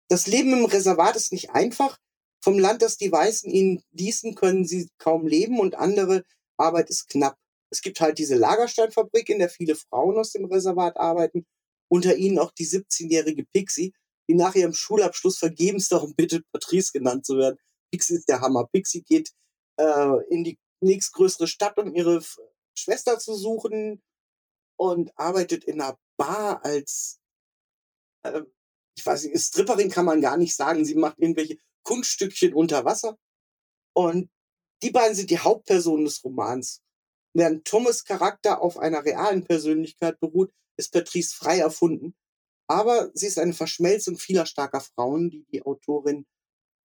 Das 0.09 0.27
Leben 0.27 0.53
im 0.53 0.65
Reservat 0.65 1.15
ist 1.15 1.31
nicht 1.31 1.51
einfach. 1.51 1.99
Vom 2.41 2.59
Land, 2.59 2.81
das 2.81 2.97
die 2.97 3.11
Weißen 3.11 3.51
ihnen 3.51 3.83
ließen, 3.91 4.35
können 4.35 4.65
sie 4.65 4.89
kaum 4.97 5.27
leben 5.27 5.59
und 5.59 5.75
andere 5.75 6.23
Arbeit 6.57 6.89
ist 6.89 7.09
knapp. 7.09 7.37
Es 7.69 7.81
gibt 7.81 7.99
halt 7.99 8.17
diese 8.17 8.35
Lagersteinfabrik, 8.35 9.29
in 9.29 9.39
der 9.39 9.49
viele 9.49 9.75
Frauen 9.75 10.17
aus 10.17 10.31
dem 10.31 10.45
Reservat 10.45 10.97
arbeiten, 10.97 11.45
unter 11.89 12.15
ihnen 12.15 12.39
auch 12.39 12.51
die 12.51 12.67
17-jährige 12.67 13.45
Pixie, 13.45 13.93
die 14.29 14.35
nach 14.35 14.55
ihrem 14.55 14.73
Schulabschluss 14.73 15.37
vergebens 15.37 15.89
darum 15.89 16.13
bittet, 16.15 16.45
Patrice 16.51 16.91
genannt 16.93 17.25
zu 17.25 17.37
werden. 17.37 17.57
Pixie 17.91 18.15
ist 18.15 18.29
der 18.29 18.41
Hammer. 18.41 18.67
Pixie 18.71 19.01
geht 19.01 19.31
äh, 19.77 20.23
in 20.29 20.43
die 20.43 20.57
nächstgrößere 20.81 21.47
Stadt, 21.47 21.77
um 21.77 21.93
ihre 21.95 22.23
Schwester 22.77 23.19
zu 23.19 23.33
suchen 23.35 24.01
und 24.77 25.11
arbeitet 25.17 25.63
in 25.63 25.81
einer 25.81 25.97
Bar 26.17 26.63
als, 26.63 27.19
äh, 28.23 28.41
ich 28.95 29.05
weiß 29.05 29.25
nicht, 29.25 29.39
Stripperin 29.39 29.89
kann 29.89 30.05
man 30.05 30.21
gar 30.21 30.37
nicht 30.37 30.55
sagen. 30.55 30.85
Sie 30.85 30.95
macht 30.95 31.19
irgendwelche 31.19 31.57
Kunststückchen 31.83 32.53
unter 32.53 32.85
Wasser. 32.85 33.17
Und 33.95 34.29
die 34.81 34.91
beiden 34.91 35.15
sind 35.15 35.29
die 35.29 35.39
Hauptpersonen 35.39 36.05
des 36.05 36.23
Romans. 36.23 36.81
Während 37.35 37.65
Thomas 37.65 38.03
Charakter 38.03 38.61
auf 38.61 38.77
einer 38.77 39.03
realen 39.03 39.43
Persönlichkeit 39.43 40.19
beruht, 40.19 40.51
ist 40.77 40.91
Patrice 40.91 41.35
frei 41.35 41.59
erfunden. 41.59 42.15
Aber 42.67 43.11
sie 43.13 43.27
ist 43.27 43.39
eine 43.39 43.53
Verschmelzung 43.53 44.17
vieler 44.17 44.45
starker 44.45 44.81
Frauen, 44.81 45.29
die 45.29 45.45
die 45.51 45.63
Autorin 45.63 46.25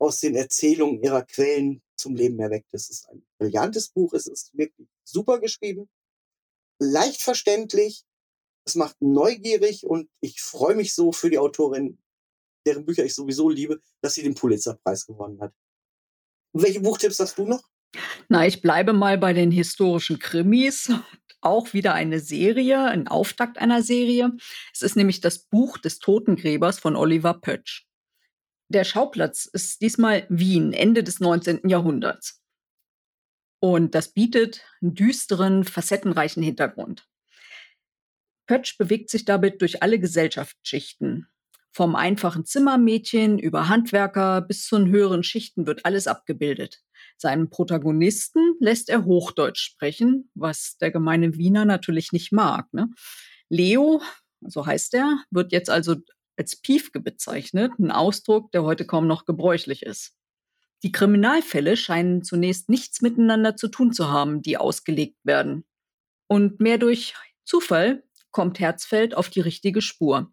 aus 0.01 0.21
den 0.21 0.35
Erzählungen 0.35 1.03
ihrer 1.03 1.23
Quellen 1.23 1.83
zum 1.99 2.15
Leben 2.15 2.39
erweckt. 2.39 2.69
Es 2.73 2.89
ist 2.89 3.09
ein 3.09 3.25
brillantes 3.39 3.89
Buch, 3.89 4.13
es 4.13 4.27
ist 4.27 4.57
wirklich 4.57 4.89
super 5.05 5.41
geschrieben, 5.41 5.89
leicht 6.81 7.23
verständlich, 7.23 8.05
es 8.67 8.75
macht 8.75 8.97
neugierig 9.01 9.85
und 9.85 10.09
ich 10.21 10.41
freue 10.41 10.75
mich 10.75 10.95
so 10.95 11.13
für 11.13 11.31
die 11.31 11.39
Autorin, 11.39 11.99
deren 12.67 12.85
Bücher 12.85 13.05
ich 13.05 13.15
sowieso 13.15 13.49
liebe, 13.49 13.81
dass 14.03 14.15
sie 14.15 14.23
den 14.23 14.35
Pulitzerpreis 14.35 15.07
gewonnen 15.07 15.41
hat. 15.41 15.53
Welche 16.53 16.81
Buchtipps 16.81 17.21
hast 17.21 17.39
du 17.39 17.47
noch? 17.47 17.63
Na, 18.29 18.47
ich 18.47 18.61
bleibe 18.61 18.93
mal 18.93 19.17
bei 19.19 19.33
den 19.33 19.51
historischen 19.51 20.19
Krimis. 20.19 20.93
Auch 21.41 21.73
wieder 21.73 21.95
eine 21.95 22.21
Serie, 22.21 22.85
ein 22.85 23.07
Auftakt 23.09 23.59
einer 23.59 23.83
Serie. 23.83 24.33
Es 24.75 24.83
ist 24.83 24.97
nämlich 24.97 25.21
das 25.21 25.47
Buch 25.47 25.79
des 25.79 25.99
Totengräbers 25.99 26.81
von 26.81 26.97
Oliver 26.97 27.35
Pötsch. 27.35 27.88
Der 28.71 28.85
Schauplatz 28.85 29.47
ist 29.47 29.81
diesmal 29.81 30.27
Wien, 30.29 30.73
Ende 30.73 31.03
des 31.03 31.21
19. 31.21 31.69
Jahrhunderts. 31.69 32.43
Und 33.61 33.95
das 33.95 34.13
bietet 34.13 34.63
einen 34.83 34.95
düsteren, 34.95 35.65
facettenreichen 35.65 36.43
Hintergrund. 36.43 37.09
Pötsch 38.47 38.77
bewegt 38.79 39.11
sich 39.11 39.25
damit 39.25 39.61
durch 39.63 39.83
alle 39.83 39.99
Gesellschaftsschichten. 39.99 41.29
Vom 41.71 41.97
einfachen 41.97 42.45
Zimmermädchen 42.45 43.39
über 43.39 43.69
Handwerker 43.69 44.41
bis 44.41 44.67
zu 44.67 44.77
den 44.79 44.89
höheren 44.89 45.23
Schichten 45.23 45.67
wird 45.67 45.85
alles 45.85 46.07
abgebildet. 46.07 46.83
Seinen 47.17 47.51
Protagonisten 47.51 48.55
lässt 48.59 48.89
er 48.91 49.05
Hochdeutsch 49.05 49.61
sprechen, 49.61 50.31
was 50.35 50.77
der 50.79 50.91
gemeine 50.91 51.37
Wiener 51.37 51.65
natürlich 51.65 52.13
nicht 52.13 52.33
mag. 52.33 52.73
Ne? 52.73 52.89
Leo, 53.49 54.03
so 54.41 54.67
heißt 54.67 54.95
er, 54.95 55.23
wird 55.31 55.53
jetzt 55.53 55.71
also 55.71 55.97
als 56.39 56.57
Piefke 56.57 57.01
bezeichnet, 57.01 57.73
ein 57.79 57.91
Ausdruck, 57.91 58.53
der 58.53 58.63
heute 58.63 58.87
kaum 58.87 59.07
noch 59.07 59.25
gebräuchlich 59.25 59.83
ist. 59.83 60.15
Die 60.83 60.93
Kriminalfälle 60.93 61.77
scheinen 61.77 62.23
zunächst 62.23 62.69
nichts 62.69 63.03
miteinander 63.03 63.57
zu 63.57 63.69
tun 63.69 63.93
zu 63.93 64.09
haben, 64.11 64.43
die 64.43 64.57
ausgelegt 64.57 65.19
werden. 65.25 65.65
Und 66.29 66.61
mehr 66.61 66.79
durch 66.79 67.15
Zufall 67.45 68.05
kommt 68.31 68.61
Herzfeld 68.61 69.17
auf 69.17 69.29
die 69.29 69.41
richtige 69.41 69.83
Spur. 69.83 70.33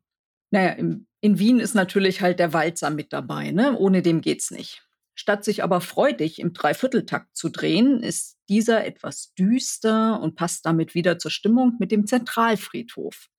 Naja, 0.52 0.74
im, 0.74 1.08
in 1.22 1.40
Wien 1.40 1.60
ist 1.60 1.74
natürlich 1.74 2.22
halt 2.22 2.40
der 2.40 2.54
Walzer 2.54 2.92
mit 2.92 3.12
dabei, 3.12 3.52
ne? 3.52 3.76
Ohne 3.78 4.02
dem 4.02 4.22
geht's 4.22 4.52
nicht. 4.52 4.84
Statt 5.16 5.44
sich 5.46 5.64
aber 5.64 5.82
freudig 5.82 6.40
im 6.40 6.54
Dreivierteltakt 6.54 7.36
zu 7.36 7.50
drehen, 7.50 8.04
ist 8.04 8.38
dieser 8.50 8.86
etwas 8.86 9.34
düster 9.34 10.20
und 10.22 10.36
passt 10.36 10.66
damit 10.66 10.94
wieder 10.94 11.18
zur 11.18 11.32
Stimmung 11.32 11.78
mit 11.80 11.92
dem 11.92 12.06
Zentralfriedhof. 12.06 13.30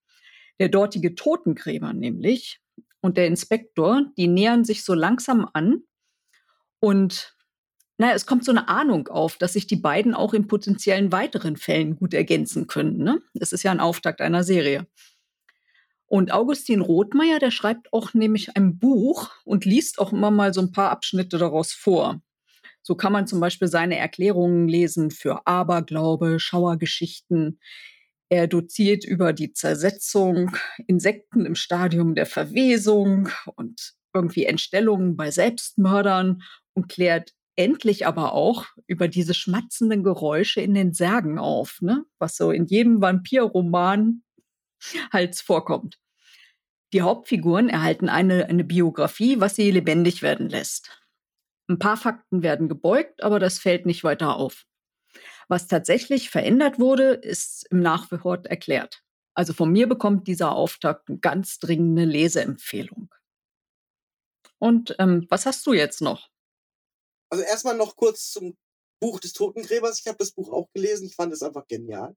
Der 0.59 0.69
dortige 0.69 1.15
Totengräber 1.15 1.93
nämlich 1.93 2.61
und 3.01 3.17
der 3.17 3.27
Inspektor, 3.27 4.03
die 4.17 4.29
nähern 4.29 4.65
sich 4.65 4.85
so 4.85 4.95
langsam 4.95 5.49
an 5.53 5.83
und 6.81 7.37
naja, 7.99 8.15
es 8.15 8.27
kommt 8.27 8.45
so 8.45 8.51
eine 8.51 8.69
Ahnung 8.69 9.09
auf, 9.09 9.39
dass 9.39 9.55
sich 9.55 9.67
die 9.67 9.77
beiden 9.77 10.15
auch 10.15 10.35
in 10.35 10.49
potenziellen 10.49 11.13
weiteren 11.13 11.57
Fällen 11.57 11.97
gut 11.97 12.13
ergänzen 12.13 12.67
können. 12.67 12.99
Ne? 12.99 13.23
Es 13.35 13.53
ist 13.53 13.63
ja 13.63 13.71
ein 13.71 13.81
Auftakt 13.81 14.21
einer 14.21 14.45
Serie. 14.45 14.87
Und 16.07 16.31
Augustin 16.31 16.83
Rothmeier, 16.83 17.39
der 17.39 17.51
schreibt 17.51 17.93
auch 17.93 18.15
nämlich 18.15 18.57
ein 18.57 18.79
Buch 18.79 19.31
und 19.45 19.65
liest 19.65 19.99
auch 19.99 20.13
immer 20.13 20.31
mal 20.31 20.53
so 20.53 20.61
ein 20.61 20.73
paar 20.73 20.91
Abschnitte 20.91 21.39
daraus 21.39 21.73
vor. 21.73 22.21
So 22.83 22.95
kann 22.95 23.13
man 23.13 23.27
zum 23.27 23.41
Beispiel 23.41 23.67
seine 23.67 23.97
Erklärungen 23.97 24.69
lesen 24.69 25.11
für 25.11 25.47
Aberglaube, 25.47 26.39
Schauergeschichten, 26.39 27.59
er 28.29 28.49
doziert 28.49 29.05
über 29.05 29.33
die 29.33 29.53
Zersetzung, 29.53 30.57
Insekten 30.87 31.47
im 31.47 31.55
Stadium 31.55 32.15
der 32.15 32.27
Verwesung 32.27 33.29
und 33.55 33.95
irgendwie 34.13 34.47
Entstellungen 34.47 35.17
bei 35.17 35.31
Selbstmördern 35.31 36.43
und 36.75 36.89
klärt 36.89 37.33
endlich 37.57 38.07
aber 38.07 38.33
auch 38.33 38.67
über 38.87 39.09
diese 39.09 39.35
schmatzenden 39.35 40.03
Geräusche 40.03 40.61
in 40.61 40.75
den 40.75 40.93
Särgen 40.93 41.39
auf, 41.39 41.81
ne? 41.81 42.05
was 42.19 42.37
so 42.37 42.51
in 42.51 42.67
jedem 42.67 43.01
Vampirroman 43.01 44.23
halt 45.13 45.37
vorkommt. 45.37 45.99
Die 46.93 47.03
Hauptfiguren 47.03 47.69
erhalten 47.69 48.09
eine, 48.09 48.47
eine 48.47 48.65
Biografie, 48.65 49.41
was 49.41 49.57
sie 49.57 49.71
lebendig 49.71 50.23
werden 50.23 50.49
lässt. 50.49 51.03
Ein 51.69 51.79
paar 51.79 51.97
Fakten 51.97 52.43
werden 52.43 52.69
gebeugt, 52.69 53.23
aber 53.23 53.41
das 53.41 53.59
fällt 53.59 53.87
nicht 53.87 54.05
weiter 54.05 54.37
auf. 54.37 54.67
Was 55.49 55.69
tatsächlich 55.69 56.31
verändert 56.31 56.79
wurde, 56.79 57.15
ist 57.15 57.67
im 57.71 57.81
Nachwort 57.81 58.47
erklärt. 58.47 59.03
Also 59.35 59.53
von 59.53 59.71
mir 59.71 59.87
bekommt 59.87 60.27
dieser 60.27 60.53
Auftakt 60.53 61.09
eine 61.09 61.19
ganz 61.19 61.59
dringende 61.59 62.05
Leseempfehlung. 62.05 63.15
Und 64.59 64.97
ähm, 64.99 65.27
was 65.29 65.47
hast 65.47 65.67
du 65.67 65.75
jetzt 65.75 66.01
noch? 66.01 66.31
Also 67.31 67.45
erstmal 67.45 67.77
noch 67.77 67.97
kurz 67.97 68.31
zum 68.31 68.57
Buch 69.01 69.21
des 69.21 69.35
Totengräbers. 69.35 70.01
Ich 70.01 70.07
habe 70.07 70.19
das 70.19 70.33
Buch 70.33 70.53
auch 70.53 70.69
gelesen. 70.73 71.07
Ich 71.07 71.15
fand 71.15 71.33
es 71.33 71.43
einfach 71.43 71.67
genial. 71.67 72.17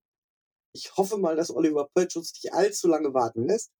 Ich 0.74 0.96
hoffe 0.96 1.18
mal, 1.18 1.36
dass 1.36 1.52
Oliver 1.52 1.90
Pöltsch 1.94 2.16
uns 2.16 2.34
nicht 2.34 2.54
allzu 2.54 2.88
lange 2.88 3.14
warten 3.14 3.48
lässt. 3.48 3.72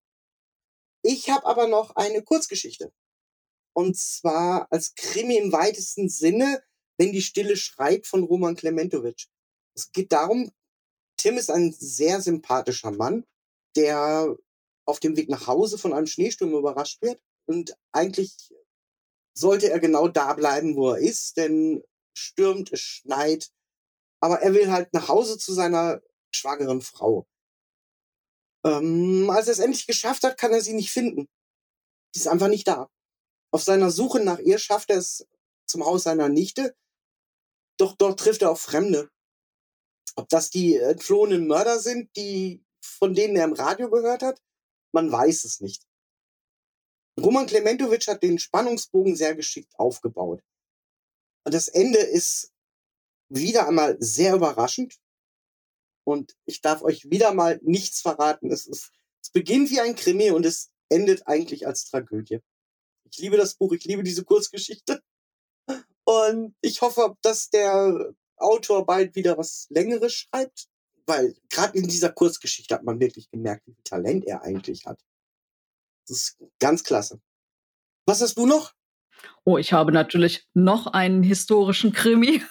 Ich 1.02 1.30
habe 1.30 1.46
aber 1.46 1.68
noch 1.68 1.96
eine 1.96 2.24
Kurzgeschichte. 2.24 2.92
Und 3.74 3.98
zwar 3.98 4.68
als 4.72 4.96
Krimi 4.96 5.38
im 5.38 5.54
weitesten 5.54 6.10
Sinne, 6.10 6.62
wenn 6.98 7.14
die 7.14 7.22
Stille 7.22 7.56
schreit 7.56 8.06
von 8.06 8.24
Roman 8.24 8.56
Klementowitsch. 8.56 9.28
Es 9.80 9.94
geht 9.94 10.12
darum, 10.12 10.52
Tim 11.16 11.38
ist 11.38 11.50
ein 11.50 11.72
sehr 11.72 12.22
sympathischer 12.22 12.92
Mann, 12.92 13.26
der 13.78 14.36
auf 14.86 15.00
dem 15.00 15.16
Weg 15.16 15.30
nach 15.30 15.48
Hause 15.48 15.78
von 15.78 15.94
einem 15.94 16.08
Schneesturm 16.08 16.54
überrascht 16.54 17.02
wird. 17.02 17.22
Und 17.46 17.78
eigentlich 17.94 18.54
sollte 19.34 19.70
er 19.70 19.80
genau 19.80 20.10
da 20.10 20.34
bleiben, 20.34 20.76
wo 20.76 20.92
er 20.92 20.98
ist, 20.98 21.38
denn 21.38 21.82
stürmt, 22.14 22.74
es 22.74 22.82
schneit. 22.82 23.52
Aber 24.20 24.42
er 24.42 24.54
will 24.54 24.70
halt 24.70 24.94
nach 24.94 25.08
Hause 25.08 25.38
zu 25.38 25.54
seiner 25.54 26.02
schwangeren 26.30 26.82
Frau. 26.82 27.26
Ähm, 28.66 29.30
als 29.30 29.48
er 29.48 29.54
es 29.54 29.60
endlich 29.60 29.88
geschafft 29.88 30.24
hat, 30.24 30.38
kann 30.38 30.52
er 30.52 30.62
sie 30.62 30.74
nicht 30.74 30.92
finden. 30.92 31.30
Die 32.14 32.20
ist 32.20 32.28
einfach 32.28 32.50
nicht 32.50 32.68
da. 32.68 32.90
Auf 33.52 33.64
seiner 33.64 33.92
Suche 33.92 34.20
nach 34.20 34.40
ihr 34.40 34.60
schafft 34.60 34.90
er 34.90 34.98
es 34.98 35.26
zum 35.66 35.86
Haus 35.86 36.04
seiner 36.04 36.28
Nichte. 36.28 36.76
Doch 37.78 37.96
dort 37.96 38.20
trifft 38.20 38.42
er 38.42 38.52
auch 38.52 38.58
Fremde. 38.58 39.10
Ob 40.20 40.28
das 40.28 40.50
die 40.50 40.76
entflohenen 40.76 41.48
Mörder 41.48 41.80
sind, 41.80 42.14
die, 42.18 42.62
von 42.82 43.14
denen 43.14 43.38
er 43.38 43.46
im 43.46 43.54
Radio 43.54 43.90
gehört 43.90 44.22
hat, 44.22 44.42
man 44.92 45.10
weiß 45.10 45.46
es 45.46 45.62
nicht. 45.62 45.88
Roman 47.18 47.46
Klementowitsch 47.46 48.10
hat 48.10 48.22
den 48.22 48.38
Spannungsbogen 48.38 49.16
sehr 49.16 49.34
geschickt 49.34 49.72
aufgebaut. 49.80 50.44
Und 51.46 51.54
das 51.54 51.70
Ende 51.70 52.00
ist 52.00 52.52
wieder 53.30 53.66
einmal 53.66 53.96
sehr 54.02 54.36
überraschend. 54.36 55.00
Und 56.04 56.36
ich 56.46 56.60
darf 56.60 56.82
euch 56.82 57.10
wieder 57.10 57.34
mal 57.34 57.58
nichts 57.64 58.02
verraten. 58.02 58.52
Es, 58.52 58.68
ist, 58.68 58.92
es 59.24 59.30
beginnt 59.30 59.70
wie 59.70 59.80
ein 59.80 59.96
Krimi 59.96 60.32
und 60.32 60.46
es 60.46 60.70
endet 60.90 61.28
eigentlich 61.28 61.66
als 61.66 61.86
Tragödie. 61.86 62.42
Ich 63.10 63.20
liebe 63.20 63.38
das 63.38 63.56
Buch, 63.56 63.72
ich 63.72 63.86
liebe 63.86 64.04
diese 64.04 64.26
Kurzgeschichte. 64.26 65.02
Und 66.04 66.56
ich 66.60 66.82
hoffe, 66.82 67.16
dass 67.22 67.50
der 67.50 68.14
Autor 68.40 68.86
bald 68.86 69.16
wieder 69.16 69.38
was 69.38 69.68
Längeres 69.70 70.14
schreibt, 70.14 70.68
weil 71.06 71.36
gerade 71.50 71.78
in 71.78 71.88
dieser 71.88 72.12
Kurzgeschichte 72.12 72.74
hat 72.74 72.84
man 72.84 73.00
wirklich 73.00 73.30
gemerkt, 73.30 73.68
wie 73.68 73.74
viel 73.74 73.84
Talent 73.84 74.26
er 74.26 74.44
eigentlich 74.44 74.86
hat. 74.86 75.00
Das 76.08 76.18
ist 76.18 76.38
ganz 76.60 76.84
klasse. 76.84 77.22
Was 78.06 78.22
hast 78.22 78.38
du 78.38 78.46
noch? 78.46 78.74
Oh, 79.44 79.58
ich 79.58 79.74
habe 79.74 79.92
natürlich 79.92 80.48
noch 80.54 80.88
einen 80.88 81.24
historischen 81.24 81.94
Krimi. 81.94 82.42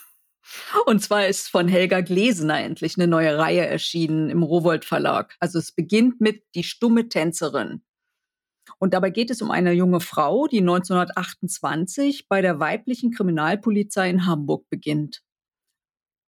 Und 0.87 1.03
zwar 1.03 1.27
ist 1.27 1.49
von 1.49 1.69
Helga 1.69 2.01
Glesener 2.01 2.61
endlich 2.61 2.97
eine 2.97 3.07
neue 3.07 3.37
Reihe 3.37 3.67
erschienen 3.67 4.31
im 4.31 4.43
Rowold 4.43 4.85
Verlag. 4.85 5.37
Also 5.41 5.59
es 5.59 5.73
beginnt 5.73 6.21
mit 6.21 6.43
Die 6.55 6.65
stumme 6.65 7.09
Tänzerin. 7.09 7.83
Und 8.79 8.95
dabei 8.95 9.11
geht 9.11 9.31
es 9.31 9.43
um 9.43 9.51
eine 9.51 9.73
junge 9.73 10.01
Frau, 10.01 10.47
die 10.47 10.61
1928 10.61 12.29
bei 12.29 12.43
der 12.43 12.61
weiblichen 12.61 13.11
Kriminalpolizei 13.11 14.09
in 14.09 14.27
Hamburg 14.27 14.69
beginnt. 14.71 15.23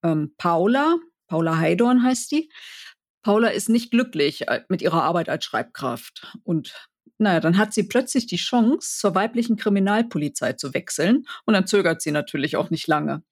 Ähm, 0.03 0.33
Paula, 0.37 0.97
Paula 1.27 1.57
Heidorn 1.57 2.03
heißt 2.03 2.31
die. 2.31 2.51
Paula 3.21 3.49
ist 3.49 3.69
nicht 3.69 3.91
glücklich 3.91 4.47
äh, 4.47 4.61
mit 4.69 4.81
ihrer 4.81 5.03
Arbeit 5.03 5.29
als 5.29 5.45
Schreibkraft. 5.45 6.35
Und 6.43 6.73
naja, 7.17 7.41
dann 7.41 7.57
hat 7.57 7.73
sie 7.73 7.83
plötzlich 7.83 8.27
die 8.27 8.37
Chance, 8.37 8.97
zur 8.99 9.13
weiblichen 9.13 9.57
Kriminalpolizei 9.57 10.53
zu 10.53 10.73
wechseln. 10.73 11.25
Und 11.45 11.53
dann 11.53 11.67
zögert 11.67 12.01
sie 12.01 12.11
natürlich 12.11 12.55
auch 12.55 12.69
nicht 12.69 12.87
lange. 12.87 13.23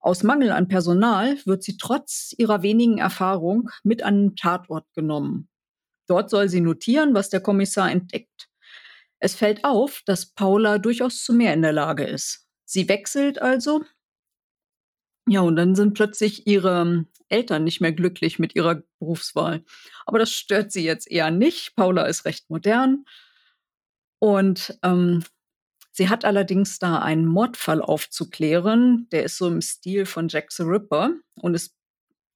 Aus 0.00 0.24
Mangel 0.24 0.50
an 0.50 0.66
Personal 0.66 1.38
wird 1.46 1.62
sie 1.62 1.76
trotz 1.76 2.34
ihrer 2.36 2.62
wenigen 2.62 2.98
Erfahrung 2.98 3.70
mit 3.84 4.02
an 4.02 4.20
den 4.20 4.36
Tatort 4.36 4.92
genommen. 4.94 5.48
Dort 6.08 6.28
soll 6.28 6.48
sie 6.48 6.60
notieren, 6.60 7.14
was 7.14 7.30
der 7.30 7.40
Kommissar 7.40 7.90
entdeckt. 7.90 8.48
Es 9.20 9.36
fällt 9.36 9.64
auf, 9.64 10.02
dass 10.04 10.26
Paula 10.26 10.78
durchaus 10.78 11.22
zu 11.22 11.32
mehr 11.32 11.54
in 11.54 11.62
der 11.62 11.72
Lage 11.72 12.02
ist. 12.02 12.48
Sie 12.64 12.88
wechselt 12.88 13.40
also. 13.40 13.84
Ja, 15.28 15.40
und 15.40 15.56
dann 15.56 15.74
sind 15.74 15.94
plötzlich 15.94 16.46
ihre 16.46 17.06
Eltern 17.28 17.64
nicht 17.64 17.80
mehr 17.80 17.92
glücklich 17.92 18.38
mit 18.38 18.54
ihrer 18.54 18.82
Berufswahl. 18.98 19.64
Aber 20.04 20.18
das 20.18 20.32
stört 20.32 20.72
sie 20.72 20.84
jetzt 20.84 21.10
eher 21.10 21.30
nicht. 21.30 21.76
Paula 21.76 22.04
ist 22.06 22.24
recht 22.24 22.50
modern. 22.50 23.04
Und 24.18 24.78
ähm, 24.82 25.24
sie 25.92 26.08
hat 26.08 26.24
allerdings 26.24 26.78
da 26.78 26.98
einen 26.98 27.26
Mordfall 27.26 27.80
aufzuklären. 27.80 29.08
Der 29.12 29.24
ist 29.24 29.38
so 29.38 29.48
im 29.48 29.60
Stil 29.60 30.06
von 30.06 30.28
Jack 30.28 30.52
the 30.52 30.64
Ripper 30.64 31.12
und 31.36 31.54
ist 31.54 31.74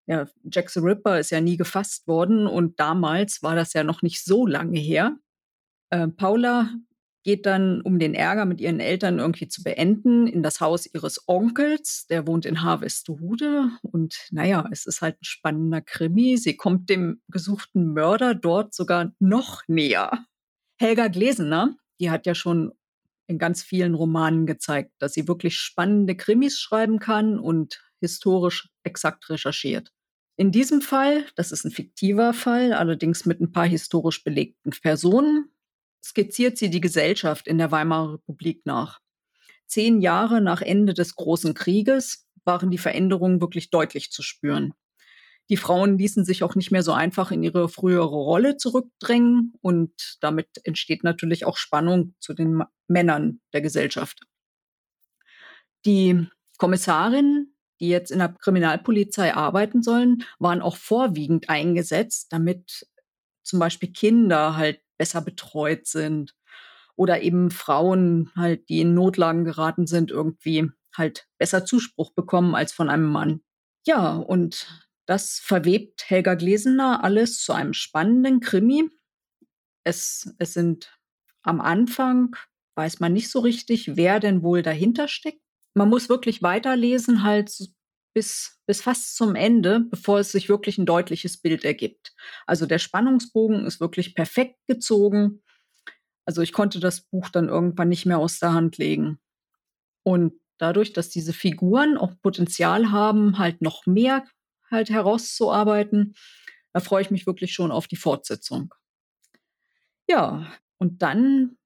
ja, 0.06 0.26
Jack 0.44 0.70
the 0.70 0.80
Ripper 0.80 1.18
ist 1.18 1.30
ja 1.30 1.40
nie 1.40 1.56
gefasst 1.56 2.06
worden 2.06 2.46
und 2.46 2.78
damals 2.78 3.42
war 3.42 3.56
das 3.56 3.72
ja 3.72 3.82
noch 3.82 4.02
nicht 4.02 4.24
so 4.24 4.46
lange 4.46 4.78
her. 4.78 5.16
Äh, 5.90 6.08
Paula 6.08 6.70
geht 7.26 7.44
dann, 7.44 7.80
um 7.80 7.98
den 7.98 8.14
Ärger 8.14 8.44
mit 8.44 8.60
ihren 8.60 8.78
Eltern 8.78 9.18
irgendwie 9.18 9.48
zu 9.48 9.64
beenden, 9.64 10.28
in 10.28 10.44
das 10.44 10.60
Haus 10.60 10.86
ihres 10.86 11.24
Onkels. 11.26 12.06
Der 12.08 12.24
wohnt 12.24 12.46
in 12.46 12.62
Harvestehude. 12.62 13.68
Und 13.82 14.28
naja, 14.30 14.64
es 14.70 14.86
ist 14.86 15.02
halt 15.02 15.16
ein 15.16 15.24
spannender 15.24 15.80
Krimi. 15.80 16.36
Sie 16.36 16.56
kommt 16.56 16.88
dem 16.88 17.20
gesuchten 17.26 17.92
Mörder 17.92 18.36
dort 18.36 18.74
sogar 18.74 19.12
noch 19.18 19.62
näher. 19.66 20.24
Helga 20.80 21.08
Glesener, 21.08 21.74
die 21.98 22.12
hat 22.12 22.26
ja 22.26 22.36
schon 22.36 22.72
in 23.26 23.38
ganz 23.38 23.60
vielen 23.64 23.94
Romanen 23.94 24.46
gezeigt, 24.46 24.92
dass 25.00 25.14
sie 25.14 25.26
wirklich 25.26 25.58
spannende 25.58 26.14
Krimis 26.14 26.60
schreiben 26.60 27.00
kann 27.00 27.40
und 27.40 27.82
historisch 27.98 28.68
exakt 28.84 29.28
recherchiert. 29.30 29.90
In 30.36 30.52
diesem 30.52 30.80
Fall, 30.80 31.24
das 31.34 31.50
ist 31.50 31.64
ein 31.64 31.72
fiktiver 31.72 32.32
Fall, 32.32 32.72
allerdings 32.72 33.26
mit 33.26 33.40
ein 33.40 33.50
paar 33.50 33.66
historisch 33.66 34.22
belegten 34.22 34.70
Personen, 34.70 35.50
skizziert 36.04 36.58
sie 36.58 36.70
die 36.70 36.80
Gesellschaft 36.80 37.46
in 37.46 37.58
der 37.58 37.70
Weimarer 37.70 38.14
Republik 38.14 38.62
nach. 38.64 39.00
Zehn 39.66 40.00
Jahre 40.00 40.40
nach 40.40 40.62
Ende 40.62 40.94
des 40.94 41.16
Großen 41.16 41.54
Krieges 41.54 42.26
waren 42.44 42.70
die 42.70 42.78
Veränderungen 42.78 43.40
wirklich 43.40 43.70
deutlich 43.70 44.10
zu 44.10 44.22
spüren. 44.22 44.72
Die 45.48 45.56
Frauen 45.56 45.98
ließen 45.98 46.24
sich 46.24 46.42
auch 46.42 46.54
nicht 46.54 46.70
mehr 46.70 46.82
so 46.82 46.92
einfach 46.92 47.30
in 47.30 47.42
ihre 47.42 47.68
frühere 47.68 48.06
Rolle 48.06 48.56
zurückdrängen 48.56 49.54
und 49.60 50.18
damit 50.20 50.48
entsteht 50.64 51.04
natürlich 51.04 51.44
auch 51.44 51.56
Spannung 51.56 52.14
zu 52.20 52.34
den 52.34 52.62
Männern 52.88 53.40
der 53.52 53.60
Gesellschaft. 53.60 54.22
Die 55.84 56.26
Kommissarin 56.58 57.56
die 57.80 57.88
jetzt 57.88 58.10
in 58.10 58.18
der 58.18 58.28
Kriminalpolizei 58.28 59.34
arbeiten 59.34 59.82
sollen, 59.82 60.24
waren 60.38 60.62
auch 60.62 60.76
vorwiegend 60.76 61.48
eingesetzt, 61.48 62.32
damit 62.32 62.86
zum 63.42 63.58
Beispiel 63.58 63.92
Kinder 63.92 64.56
halt 64.56 64.80
besser 64.98 65.20
betreut 65.20 65.86
sind 65.86 66.34
oder 66.96 67.22
eben 67.22 67.50
Frauen 67.50 68.30
halt, 68.36 68.68
die 68.68 68.80
in 68.80 68.94
Notlagen 68.94 69.44
geraten 69.44 69.86
sind, 69.86 70.10
irgendwie 70.10 70.70
halt 70.96 71.26
besser 71.38 71.64
Zuspruch 71.64 72.12
bekommen 72.12 72.54
als 72.54 72.72
von 72.72 72.88
einem 72.88 73.06
Mann. 73.10 73.42
Ja, 73.86 74.16
und 74.16 74.66
das 75.06 75.38
verwebt 75.38 76.08
Helga 76.08 76.34
Glesener 76.34 77.04
alles 77.04 77.42
zu 77.42 77.52
einem 77.52 77.74
spannenden 77.74 78.40
Krimi. 78.40 78.90
Es, 79.84 80.34
es 80.38 80.54
sind 80.54 80.98
am 81.42 81.60
Anfang, 81.60 82.34
weiß 82.74 82.98
man 83.00 83.12
nicht 83.12 83.30
so 83.30 83.40
richtig, 83.40 83.96
wer 83.96 84.18
denn 84.18 84.42
wohl 84.42 84.62
dahinter 84.62 85.06
steckt 85.06 85.40
man 85.76 85.90
muss 85.90 86.08
wirklich 86.08 86.42
weiterlesen, 86.42 87.22
halt 87.22 87.54
bis, 88.16 88.58
bis 88.64 88.80
fast 88.80 89.14
zum 89.14 89.34
Ende, 89.34 89.80
bevor 89.90 90.20
es 90.20 90.32
sich 90.32 90.48
wirklich 90.48 90.78
ein 90.78 90.86
deutliches 90.86 91.36
Bild 91.36 91.66
ergibt. 91.66 92.14
Also 92.46 92.64
der 92.64 92.78
Spannungsbogen 92.78 93.66
ist 93.66 93.78
wirklich 93.78 94.14
perfekt 94.14 94.56
gezogen. 94.66 95.42
Also 96.24 96.40
ich 96.40 96.54
konnte 96.54 96.80
das 96.80 97.02
Buch 97.02 97.28
dann 97.28 97.50
irgendwann 97.50 97.90
nicht 97.90 98.06
mehr 98.06 98.16
aus 98.16 98.38
der 98.38 98.54
Hand 98.54 98.78
legen. 98.78 99.18
Und 100.02 100.32
dadurch, 100.56 100.94
dass 100.94 101.10
diese 101.10 101.34
Figuren 101.34 101.98
auch 101.98 102.18
Potenzial 102.22 102.90
haben, 102.90 103.36
halt 103.36 103.60
noch 103.60 103.84
mehr 103.84 104.24
halt 104.70 104.88
herauszuarbeiten, 104.88 106.14
da 106.72 106.80
freue 106.80 107.02
ich 107.02 107.10
mich 107.10 107.26
wirklich 107.26 107.52
schon 107.52 107.70
auf 107.70 107.86
die 107.86 107.96
Fortsetzung. 107.96 108.72
Ja, 110.08 110.50
und 110.78 111.02
dann 111.02 111.58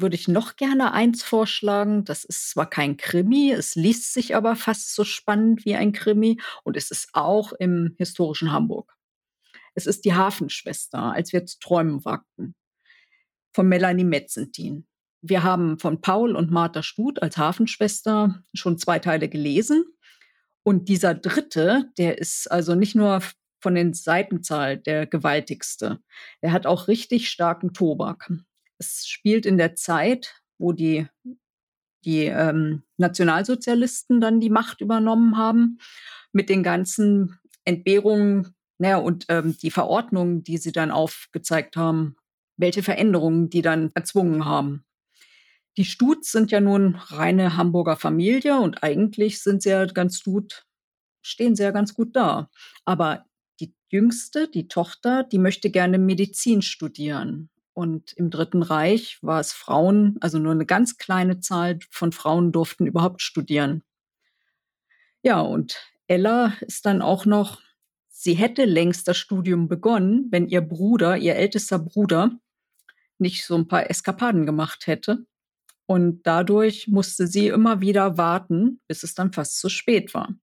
würde 0.00 0.16
ich 0.16 0.28
noch 0.28 0.56
gerne 0.56 0.92
eins 0.92 1.22
vorschlagen. 1.22 2.04
Das 2.04 2.24
ist 2.24 2.50
zwar 2.50 2.68
kein 2.68 2.96
Krimi, 2.96 3.52
es 3.52 3.74
liest 3.74 4.12
sich 4.12 4.36
aber 4.36 4.56
fast 4.56 4.94
so 4.94 5.04
spannend 5.04 5.64
wie 5.64 5.74
ein 5.74 5.92
Krimi 5.92 6.40
und 6.64 6.76
es 6.76 6.90
ist 6.90 7.08
auch 7.12 7.52
im 7.52 7.94
historischen 7.98 8.52
Hamburg. 8.52 8.96
Es 9.74 9.86
ist 9.86 10.04
die 10.04 10.14
Hafenschwester, 10.14 11.12
als 11.12 11.32
wir 11.32 11.46
zu 11.46 11.58
träumen 11.58 12.04
wagten, 12.04 12.54
von 13.52 13.68
Melanie 13.68 14.04
Metzentin. 14.04 14.86
Wir 15.22 15.42
haben 15.42 15.78
von 15.78 16.00
Paul 16.00 16.34
und 16.34 16.50
Martha 16.50 16.82
Stut 16.82 17.22
als 17.22 17.36
Hafenschwester 17.36 18.42
schon 18.54 18.78
zwei 18.78 18.98
Teile 18.98 19.28
gelesen. 19.28 19.84
Und 20.62 20.88
dieser 20.88 21.14
dritte, 21.14 21.90
der 21.98 22.18
ist 22.18 22.50
also 22.50 22.74
nicht 22.74 22.94
nur 22.94 23.20
von 23.60 23.74
den 23.74 23.92
Seitenzahl 23.92 24.78
der 24.78 25.06
gewaltigste. 25.06 26.00
Er 26.40 26.52
hat 26.52 26.66
auch 26.66 26.88
richtig 26.88 27.28
starken 27.28 27.72
Tobak. 27.72 28.30
Es 28.80 29.06
spielt 29.06 29.44
in 29.44 29.58
der 29.58 29.76
Zeit, 29.76 30.42
wo 30.58 30.72
die, 30.72 31.06
die 32.04 32.24
ähm, 32.24 32.82
Nationalsozialisten 32.96 34.20
dann 34.20 34.40
die 34.40 34.50
Macht 34.50 34.80
übernommen 34.80 35.36
haben, 35.36 35.78
mit 36.32 36.48
den 36.48 36.62
ganzen 36.62 37.38
Entbehrungen 37.64 38.54
naja, 38.80 38.96
und 38.96 39.26
ähm, 39.28 39.58
die 39.58 39.70
Verordnungen, 39.70 40.42
die 40.42 40.56
sie 40.56 40.72
dann 40.72 40.90
aufgezeigt 40.90 41.76
haben, 41.76 42.16
welche 42.56 42.82
Veränderungen 42.82 43.50
die 43.50 43.60
dann 43.60 43.90
erzwungen 43.94 44.46
haben. 44.46 44.86
Die 45.76 45.84
Stuts 45.84 46.32
sind 46.32 46.50
ja 46.50 46.60
nun 46.60 46.94
reine 46.94 47.58
Hamburger 47.58 47.96
Familie 47.96 48.58
und 48.58 48.82
eigentlich 48.82 49.42
sind 49.42 49.62
sie 49.62 49.68
ja 49.68 49.84
ganz 49.84 50.24
gut, 50.24 50.64
stehen 51.20 51.56
sie 51.56 51.62
ja 51.62 51.72
ganz 51.72 51.92
gut 51.92 52.16
da. 52.16 52.48
Aber 52.86 53.26
die 53.60 53.74
Jüngste, 53.90 54.48
die 54.48 54.66
Tochter, 54.66 55.24
die 55.24 55.38
möchte 55.38 55.70
gerne 55.70 55.98
Medizin 55.98 56.62
studieren. 56.62 57.50
Und 57.72 58.12
im 58.12 58.30
Dritten 58.30 58.62
Reich 58.62 59.18
war 59.22 59.40
es 59.40 59.52
Frauen, 59.52 60.16
also 60.20 60.38
nur 60.38 60.52
eine 60.52 60.66
ganz 60.66 60.96
kleine 60.96 61.40
Zahl 61.40 61.78
von 61.90 62.12
Frauen 62.12 62.52
durften 62.52 62.86
überhaupt 62.86 63.22
studieren. 63.22 63.82
Ja, 65.22 65.40
und 65.40 65.76
Ella 66.06 66.54
ist 66.60 66.86
dann 66.86 67.02
auch 67.02 67.26
noch, 67.26 67.60
sie 68.08 68.34
hätte 68.34 68.64
längst 68.64 69.06
das 69.06 69.16
Studium 69.16 69.68
begonnen, 69.68 70.28
wenn 70.30 70.48
ihr 70.48 70.60
Bruder, 70.60 71.16
ihr 71.16 71.36
ältester 71.36 71.78
Bruder, 71.78 72.38
nicht 73.18 73.44
so 73.44 73.54
ein 73.56 73.68
paar 73.68 73.88
Eskapaden 73.88 74.46
gemacht 74.46 74.86
hätte. 74.86 75.26
Und 75.86 76.22
dadurch 76.22 76.88
musste 76.88 77.26
sie 77.26 77.48
immer 77.48 77.80
wieder 77.80 78.16
warten, 78.16 78.80
bis 78.86 79.02
es 79.02 79.14
dann 79.14 79.32
fast 79.32 79.58
zu 79.58 79.68
spät 79.68 80.14
war. 80.14 80.34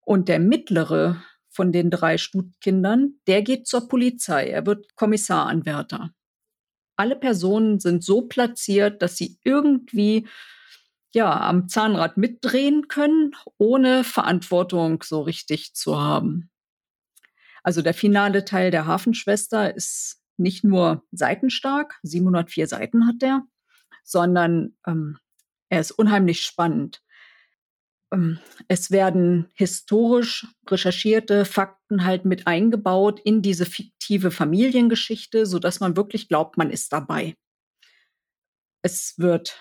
Und 0.00 0.28
der 0.28 0.38
mittlere 0.38 1.22
von 1.50 1.72
den 1.72 1.90
drei 1.90 2.18
Stutkindern, 2.18 3.14
der 3.26 3.42
geht 3.42 3.66
zur 3.66 3.88
Polizei. 3.88 4.48
Er 4.48 4.66
wird 4.66 4.94
Kommissaranwärter. 4.94 6.10
Alle 6.96 7.16
Personen 7.16 7.80
sind 7.80 8.02
so 8.02 8.22
platziert, 8.22 9.02
dass 9.02 9.16
sie 9.16 9.38
irgendwie 9.44 10.26
ja, 11.14 11.40
am 11.40 11.68
Zahnrad 11.68 12.16
mitdrehen 12.16 12.88
können, 12.88 13.32
ohne 13.56 14.04
Verantwortung 14.04 15.02
so 15.02 15.22
richtig 15.22 15.74
zu 15.74 15.98
haben. 16.00 16.50
Also 17.62 17.82
der 17.82 17.94
finale 17.94 18.44
Teil 18.44 18.70
der 18.70 18.86
Hafenschwester 18.86 19.74
ist 19.74 20.22
nicht 20.36 20.64
nur 20.64 21.04
seitenstark, 21.10 21.98
704 22.02 22.66
Seiten 22.66 23.06
hat 23.06 23.16
der, 23.20 23.42
sondern 24.04 24.76
ähm, 24.86 25.18
er 25.68 25.80
ist 25.80 25.90
unheimlich 25.90 26.42
spannend. 26.42 27.02
Ähm, 28.12 28.38
es 28.68 28.90
werden 28.90 29.50
historisch 29.54 30.46
recherchierte 30.66 31.44
Fakten 31.44 32.04
halt 32.04 32.24
mit 32.24 32.46
eingebaut 32.46 33.20
in 33.20 33.42
diese 33.42 33.66
fiktive 33.66 34.30
Familiengeschichte, 34.30 35.46
sodass 35.46 35.80
man 35.80 35.96
wirklich 35.96 36.28
glaubt, 36.28 36.56
man 36.56 36.70
ist 36.70 36.92
dabei. 36.92 37.34
Es 38.82 39.14
wird 39.18 39.58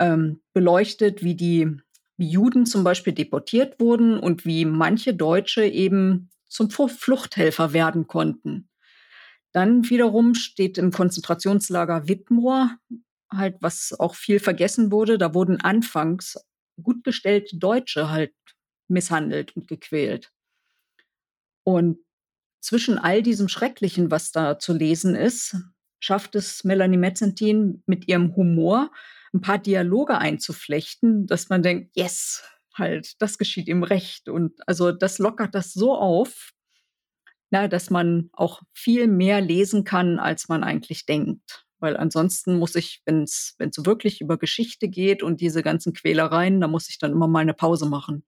ähm, 0.00 0.40
beleuchtet, 0.52 1.22
wie 1.22 1.34
die 1.34 1.80
wie 2.18 2.28
Juden 2.28 2.66
zum 2.66 2.84
Beispiel 2.84 3.12
deportiert 3.12 3.78
wurden 3.80 4.18
und 4.18 4.44
wie 4.44 4.64
manche 4.64 5.14
Deutsche 5.14 5.64
eben 5.64 6.30
zum 6.48 6.68
Fluchthelfer 6.68 7.72
werden 7.72 8.08
konnten. 8.08 8.68
Dann 9.52 9.88
wiederum 9.88 10.34
steht 10.34 10.78
im 10.78 10.90
Konzentrationslager 10.90 12.08
Wittmoor 12.08 12.76
halt, 13.30 13.56
was 13.60 13.94
auch 13.98 14.14
viel 14.14 14.40
vergessen 14.40 14.90
wurde, 14.90 15.16
da 15.16 15.32
wurden 15.32 15.60
anfangs 15.60 16.36
gut 16.82 17.04
gestellte 17.04 17.56
Deutsche 17.56 18.10
halt 18.10 18.34
misshandelt 18.88 19.54
und 19.56 19.68
gequält. 19.68 20.32
Und 21.64 21.98
zwischen 22.60 22.98
all 22.98 23.22
diesem 23.22 23.48
Schrecklichen, 23.48 24.10
was 24.10 24.32
da 24.32 24.58
zu 24.58 24.72
lesen 24.72 25.14
ist, 25.14 25.56
schafft 26.00 26.34
es 26.34 26.64
Melanie 26.64 26.96
Metzentin 26.96 27.82
mit 27.86 28.08
ihrem 28.08 28.34
Humor 28.36 28.90
ein 29.34 29.40
paar 29.40 29.58
Dialoge 29.58 30.18
einzuflechten, 30.18 31.26
dass 31.26 31.48
man 31.48 31.62
denkt, 31.62 31.92
yes, 31.94 32.44
halt, 32.74 33.20
das 33.20 33.38
geschieht 33.38 33.68
ihm 33.68 33.82
recht. 33.82 34.28
Und 34.28 34.66
also 34.66 34.92
das 34.92 35.18
lockert 35.18 35.54
das 35.54 35.72
so 35.72 35.94
auf, 35.94 36.52
na, 37.50 37.68
dass 37.68 37.90
man 37.90 38.30
auch 38.32 38.62
viel 38.74 39.06
mehr 39.06 39.40
lesen 39.40 39.84
kann, 39.84 40.18
als 40.18 40.48
man 40.48 40.64
eigentlich 40.64 41.06
denkt. 41.06 41.66
Weil 41.80 41.96
ansonsten 41.96 42.58
muss 42.58 42.74
ich, 42.74 43.02
wenn 43.04 43.22
es 43.22 43.56
wirklich 43.58 44.20
über 44.20 44.36
Geschichte 44.36 44.88
geht 44.88 45.22
und 45.22 45.40
diese 45.40 45.62
ganzen 45.62 45.92
Quälereien, 45.92 46.60
da 46.60 46.68
muss 46.68 46.88
ich 46.88 46.98
dann 46.98 47.12
immer 47.12 47.28
mal 47.28 47.40
eine 47.40 47.54
Pause 47.54 47.86
machen. 47.86 48.24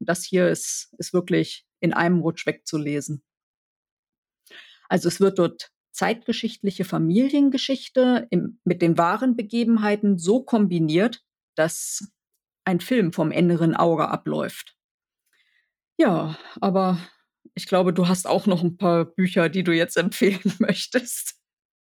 Und 0.00 0.08
das 0.08 0.24
hier 0.24 0.48
ist, 0.48 0.92
ist 0.98 1.12
wirklich 1.12 1.64
in 1.80 1.92
einem 1.92 2.20
Rutsch 2.20 2.46
wegzulesen. 2.46 3.22
Also 4.88 5.08
es 5.08 5.20
wird 5.20 5.38
dort 5.38 5.70
zeitgeschichtliche 5.92 6.84
Familiengeschichte 6.84 8.26
im, 8.30 8.60
mit 8.64 8.82
den 8.82 8.98
wahren 8.98 9.36
Begebenheiten 9.36 10.18
so 10.18 10.42
kombiniert, 10.42 11.22
dass 11.56 12.08
ein 12.64 12.80
Film 12.80 13.12
vom 13.12 13.30
inneren 13.30 13.74
Auge 13.74 14.08
abläuft. 14.08 14.76
Ja, 15.98 16.38
aber 16.60 16.98
ich 17.54 17.66
glaube, 17.66 17.92
du 17.92 18.06
hast 18.06 18.26
auch 18.26 18.46
noch 18.46 18.62
ein 18.62 18.76
paar 18.76 19.04
Bücher, 19.04 19.48
die 19.48 19.64
du 19.64 19.72
jetzt 19.72 19.96
empfehlen 19.96 20.40
möchtest. 20.58 21.37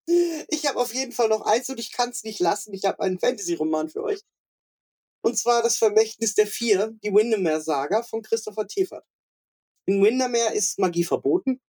Ich 0.08 0.66
habe 0.66 0.80
auf 0.80 0.94
jeden 0.94 1.12
Fall 1.12 1.28
noch 1.28 1.42
eins 1.42 1.70
und 1.70 1.80
ich 1.80 1.92
kann 1.92 2.10
es 2.10 2.24
nicht 2.24 2.40
lassen. 2.40 2.74
Ich 2.74 2.86
habe 2.86 3.02
einen 3.02 3.20
Fantasy-Roman 3.20 3.90
für 3.90 4.04
euch. 4.04 4.22
Und 5.22 5.38
zwar 5.38 5.62
Das 5.62 5.78
Vermächtnis 5.78 6.34
der 6.36 6.48
Vier, 6.48 6.98
die 7.04 7.14
Windermere-Saga 7.14 8.04
von 8.04 8.22
Christopher 8.22 8.68
Tefert. 8.68 9.06
In 9.86 10.02
Windermere 10.02 10.54
ist 10.54 10.80
Magie 10.80 11.04
verboten. 11.04 11.62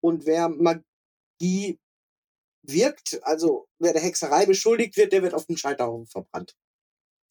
Und 0.00 0.26
wer 0.26 0.48
Magie 0.48 1.78
wirkt, 2.62 3.20
also 3.22 3.68
wer 3.78 3.92
der 3.92 4.02
Hexerei 4.02 4.46
beschuldigt 4.46 4.96
wird, 4.96 5.12
der 5.12 5.22
wird 5.22 5.34
auf 5.34 5.46
dem 5.46 5.56
Scheiterhaufen 5.56 6.06
verbrannt. 6.06 6.56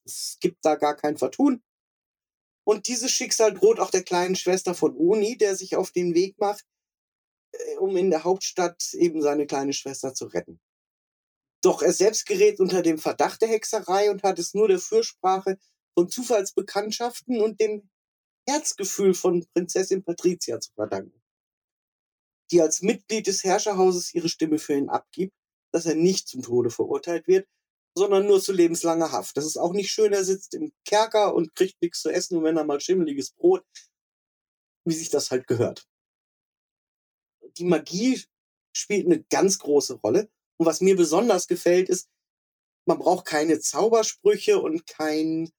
Es 0.06 0.38
gibt 0.42 0.66
da 0.66 0.76
gar 0.76 0.96
kein 0.96 1.18
Vertun. 1.18 1.64
Und 2.66 2.88
dieses 2.88 3.12
Schicksal 3.12 3.54
droht 3.54 3.80
auch 3.80 3.92
der 3.92 4.04
kleinen 4.04 4.36
Schwester 4.36 4.76
von 4.76 4.96
Uni, 4.96 5.38
der 5.38 5.56
sich 5.56 5.76
auf 5.76 5.92
den 5.92 6.14
Weg 6.14 6.38
macht, 6.40 6.66
um 7.80 7.96
in 7.98 8.10
der 8.10 8.24
Hauptstadt 8.24 8.94
eben 8.94 9.22
seine 9.22 9.48
kleine 9.48 9.74
Schwester 9.74 10.14
zu 10.14 10.26
retten. 10.26 10.60
Doch 11.62 11.82
er 11.82 11.94
selbst 11.94 12.26
gerät 12.26 12.60
unter 12.60 12.82
dem 12.82 12.98
Verdacht 12.98 13.42
der 13.42 13.50
Hexerei 13.50 14.10
und 14.12 14.24
hat 14.24 14.40
es 14.40 14.54
nur 14.54 14.68
der 14.68 14.80
Fürsprache 14.80 15.58
von 15.94 16.10
Zufallsbekanntschaften 16.10 17.42
und 17.42 17.60
dem 17.60 17.90
Herzgefühl 18.48 19.14
von 19.14 19.46
Prinzessin 19.54 20.04
Patricia 20.04 20.60
zu 20.60 20.72
verdanken, 20.74 21.22
die 22.52 22.62
als 22.62 22.82
Mitglied 22.82 23.28
des 23.28 23.44
Herrscherhauses 23.44 24.14
ihre 24.14 24.30
Stimme 24.30 24.58
für 24.58 24.74
ihn 24.74 24.90
abgibt, 24.90 25.34
dass 25.74 25.86
er 25.86 25.96
nicht 25.96 26.28
zum 26.28 26.42
Tode 26.42 26.70
verurteilt 26.70 27.28
wird, 27.28 27.48
sondern 27.96 28.26
nur 28.26 28.42
zu 28.42 28.54
lebenslanger 28.54 29.12
Haft. 29.12 29.36
Das 29.36 29.46
ist 29.46 29.58
auch 29.58 29.74
nicht 29.74 29.92
schön, 29.92 30.14
er 30.14 30.24
sitzt 30.24 30.54
im 30.54 30.72
Kerker 30.86 31.36
und 31.36 31.54
kriegt 31.56 31.82
nichts 31.82 32.02
zu 32.02 32.10
essen 32.10 32.38
und 32.38 32.44
wenn 32.44 32.58
er 32.58 32.64
mal 32.64 32.80
schimmeliges 32.80 33.32
Brot, 33.32 33.66
wie 34.86 34.94
sich 34.94 35.10
das 35.10 35.30
halt 35.30 35.46
gehört 35.46 35.86
die 37.58 37.66
Magie 37.66 38.22
spielt 38.74 39.06
eine 39.06 39.24
ganz 39.24 39.60
große 39.60 39.96
Rolle. 39.96 40.30
Und 40.58 40.66
was 40.66 40.82
mir 40.82 40.96
besonders 40.96 41.48
gefällt, 41.48 41.90
ist, 41.90 42.10
man 42.86 43.00
braucht 43.00 43.26
keine 43.26 43.60
Zaubersprüche 43.60 44.60
und 44.60 44.88
kein 44.88 45.52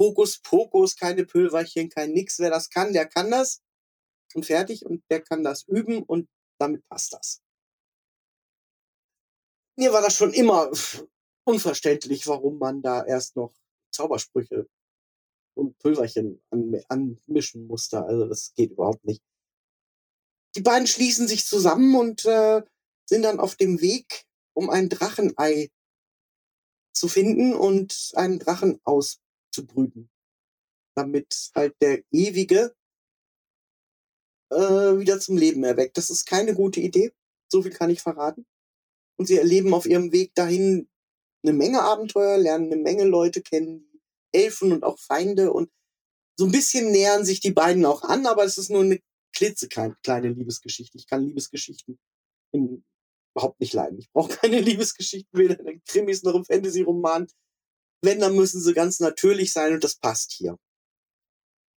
Hokuspokus, 0.00 0.96
keine 0.96 1.24
Pülverchen, 1.24 1.88
kein 1.90 2.12
nix. 2.12 2.38
Wer 2.38 2.50
das 2.50 2.70
kann, 2.70 2.92
der 2.92 3.06
kann 3.06 3.30
das 3.30 3.62
und 4.34 4.46
fertig 4.46 4.84
und 4.86 5.02
der 5.10 5.20
kann 5.22 5.42
das 5.42 5.64
üben 5.66 6.02
und 6.02 6.28
damit 6.58 6.86
passt 6.88 7.12
das. 7.12 7.42
Mir 9.76 9.92
war 9.92 10.02
das 10.02 10.14
schon 10.14 10.32
immer 10.32 10.70
unverständlich, 11.44 12.26
warum 12.26 12.58
man 12.58 12.82
da 12.82 13.04
erst 13.04 13.36
noch 13.36 13.52
Zaubersprüche 13.92 14.68
und 15.54 15.78
Pülverchen 15.78 16.40
anmischen 16.88 17.66
musste. 17.66 18.04
Also 18.04 18.26
das 18.26 18.52
geht 18.54 18.72
überhaupt 18.72 19.04
nicht 19.04 19.22
die 20.58 20.62
beiden 20.62 20.88
schließen 20.88 21.28
sich 21.28 21.46
zusammen 21.46 21.94
und 21.94 22.24
äh, 22.24 22.62
sind 23.08 23.22
dann 23.22 23.38
auf 23.38 23.54
dem 23.54 23.80
Weg, 23.80 24.24
um 24.54 24.70
ein 24.70 24.88
Drachenei 24.88 25.70
zu 26.92 27.06
finden 27.06 27.54
und 27.54 28.10
einen 28.16 28.40
Drachen 28.40 28.80
auszubrüten. 28.82 30.10
Damit 30.96 31.52
halt 31.54 31.76
der 31.80 32.02
Ewige 32.10 32.74
äh, 34.50 34.56
wieder 34.56 35.20
zum 35.20 35.36
Leben 35.36 35.62
erweckt. 35.62 35.96
Das 35.96 36.10
ist 36.10 36.26
keine 36.26 36.54
gute 36.54 36.80
Idee. 36.80 37.12
So 37.48 37.62
viel 37.62 37.70
kann 37.70 37.90
ich 37.90 38.00
verraten. 38.02 38.44
Und 39.16 39.26
sie 39.26 39.38
erleben 39.38 39.72
auf 39.74 39.86
ihrem 39.86 40.10
Weg 40.10 40.34
dahin 40.34 40.88
eine 41.44 41.52
Menge 41.52 41.82
Abenteuer, 41.82 42.36
lernen 42.36 42.72
eine 42.72 42.82
Menge 42.82 43.04
Leute 43.04 43.42
kennen, 43.42 44.02
Elfen 44.32 44.72
und 44.72 44.82
auch 44.82 44.98
Feinde 44.98 45.52
und 45.52 45.70
so 46.36 46.46
ein 46.46 46.52
bisschen 46.52 46.90
nähern 46.90 47.24
sich 47.24 47.38
die 47.38 47.52
beiden 47.52 47.86
auch 47.86 48.02
an, 48.02 48.26
aber 48.26 48.42
es 48.42 48.58
ist 48.58 48.70
nur 48.70 48.82
eine 48.82 49.00
klitzekleine 49.38 50.28
Liebesgeschichte. 50.30 50.98
Ich 50.98 51.06
kann 51.06 51.24
Liebesgeschichten 51.24 51.98
in, 52.52 52.84
überhaupt 53.34 53.60
nicht 53.60 53.72
leiden. 53.72 53.98
Ich 53.98 54.10
brauche 54.10 54.36
keine 54.36 54.60
Liebesgeschichten, 54.60 55.38
weder 55.38 55.60
in 55.60 55.82
Krimis 55.84 56.24
noch 56.24 56.34
im 56.34 56.44
Fantasy-Roman. 56.44 57.28
Wenn, 58.02 58.20
dann 58.20 58.34
müssen 58.34 58.60
sie 58.60 58.74
ganz 58.74 59.00
natürlich 59.00 59.52
sein 59.52 59.74
und 59.74 59.84
das 59.84 59.96
passt 59.96 60.32
hier. 60.32 60.58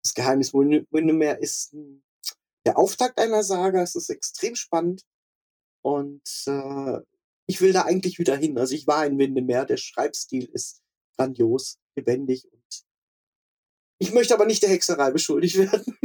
Das 0.03 0.13
Geheimnis 0.13 0.53
Windermere 0.53 1.37
ist 1.39 1.75
der 2.65 2.77
Auftakt 2.77 3.19
einer 3.19 3.43
Saga. 3.43 3.81
Es 3.81 3.95
ist 3.95 4.09
extrem 4.09 4.55
spannend 4.55 5.03
und 5.83 6.23
äh, 6.45 6.99
ich 7.45 7.59
will 7.59 7.73
da 7.73 7.83
eigentlich 7.83 8.19
wieder 8.19 8.37
hin. 8.37 8.57
Also 8.57 8.73
ich 8.75 8.87
war 8.87 9.05
in 9.05 9.17
Windermere. 9.17 9.65
Der 9.65 9.77
Schreibstil 9.77 10.45
ist 10.53 10.81
grandios, 11.17 11.77
lebendig 11.97 12.45
und 12.49 12.85
ich 14.01 14.13
möchte 14.13 14.33
aber 14.33 14.45
nicht 14.45 14.63
der 14.63 14.69
Hexerei 14.69 15.11
beschuldigt 15.11 15.57
werden. 15.57 15.97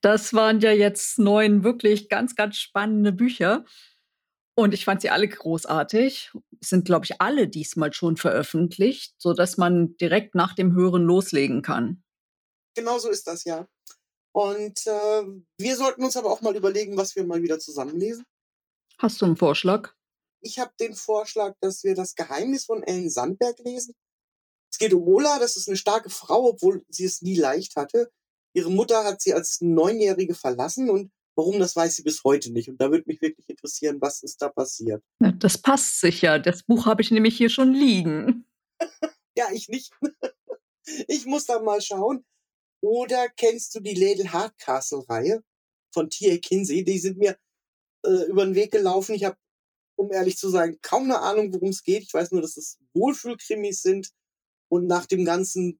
Das 0.00 0.34
waren 0.34 0.60
ja 0.60 0.72
jetzt 0.72 1.18
neun 1.18 1.64
wirklich 1.64 2.08
ganz, 2.08 2.34
ganz 2.34 2.56
spannende 2.56 3.12
Bücher. 3.12 3.64
Und 4.58 4.72
ich 4.72 4.84
fand 4.84 5.02
sie 5.02 5.10
alle 5.10 5.28
großartig. 5.28 6.32
Sind, 6.60 6.86
glaube 6.86 7.04
ich, 7.04 7.20
alle 7.20 7.48
diesmal 7.48 7.92
schon 7.92 8.16
veröffentlicht, 8.16 9.14
sodass 9.18 9.58
man 9.58 9.96
direkt 9.98 10.34
nach 10.34 10.54
dem 10.54 10.74
Hören 10.74 11.04
loslegen 11.04 11.62
kann. 11.62 12.02
Genau 12.74 12.98
so 12.98 13.10
ist 13.10 13.26
das, 13.26 13.44
ja. 13.44 13.68
Und 14.32 14.86
äh, 14.86 15.22
wir 15.58 15.76
sollten 15.76 16.04
uns 16.04 16.16
aber 16.16 16.30
auch 16.30 16.42
mal 16.42 16.56
überlegen, 16.56 16.96
was 16.96 17.16
wir 17.16 17.24
mal 17.24 17.42
wieder 17.42 17.58
zusammenlesen. 17.58 18.24
Hast 18.98 19.20
du 19.20 19.26
einen 19.26 19.36
Vorschlag? 19.36 19.94
Ich 20.42 20.58
habe 20.58 20.72
den 20.78 20.94
Vorschlag, 20.94 21.54
dass 21.60 21.84
wir 21.84 21.94
das 21.94 22.14
Geheimnis 22.14 22.66
von 22.66 22.82
Ellen 22.82 23.10
Sandberg 23.10 23.58
lesen. 23.60 23.94
Es 24.70 24.78
geht 24.78 24.92
um 24.92 25.06
Ola, 25.08 25.38
das 25.38 25.56
ist 25.56 25.68
eine 25.68 25.76
starke 25.76 26.10
Frau, 26.10 26.50
obwohl 26.50 26.84
sie 26.88 27.04
es 27.04 27.22
nie 27.22 27.36
leicht 27.36 27.76
hatte. 27.76 28.10
Ihre 28.56 28.70
Mutter 28.70 29.04
hat 29.04 29.20
sie 29.20 29.34
als 29.34 29.60
Neunjährige 29.60 30.34
verlassen 30.34 30.88
und 30.88 31.12
warum, 31.36 31.58
das 31.58 31.76
weiß 31.76 31.96
sie 31.96 32.02
bis 32.02 32.24
heute 32.24 32.50
nicht. 32.50 32.70
Und 32.70 32.80
da 32.80 32.90
würde 32.90 33.04
mich 33.06 33.20
wirklich 33.20 33.46
interessieren, 33.50 33.98
was 34.00 34.22
ist 34.22 34.40
da 34.40 34.48
passiert. 34.48 35.04
Ja, 35.20 35.30
das 35.32 35.58
passt 35.58 36.00
sicher. 36.00 36.38
Das 36.38 36.62
Buch 36.62 36.86
habe 36.86 37.02
ich 37.02 37.10
nämlich 37.10 37.36
hier 37.36 37.50
schon 37.50 37.74
liegen. 37.74 38.46
ja, 39.36 39.48
ich 39.52 39.68
nicht. 39.68 39.92
ich 41.06 41.26
muss 41.26 41.44
da 41.44 41.60
mal 41.60 41.82
schauen. 41.82 42.24
Oder 42.80 43.28
kennst 43.28 43.74
du 43.74 43.80
die 43.80 43.94
Ladle 43.94 44.32
Hardcastle-Reihe 44.32 45.42
von 45.92 46.08
T.A. 46.08 46.38
Kinsey? 46.38 46.82
Die 46.82 46.98
sind 46.98 47.18
mir 47.18 47.36
äh, 48.06 48.24
über 48.28 48.46
den 48.46 48.54
Weg 48.54 48.72
gelaufen. 48.72 49.14
Ich 49.14 49.24
habe, 49.24 49.36
um 49.96 50.10
ehrlich 50.10 50.38
zu 50.38 50.48
sein, 50.48 50.78
kaum 50.80 51.04
eine 51.04 51.20
Ahnung, 51.20 51.52
worum 51.52 51.68
es 51.68 51.82
geht. 51.82 52.04
Ich 52.04 52.14
weiß 52.14 52.32
nur, 52.32 52.40
dass 52.40 52.56
es 52.56 52.78
Wohlfühlkrimis 52.94 53.82
sind. 53.82 54.12
Und 54.68 54.86
nach 54.86 55.04
dem 55.04 55.26
ganzen 55.26 55.78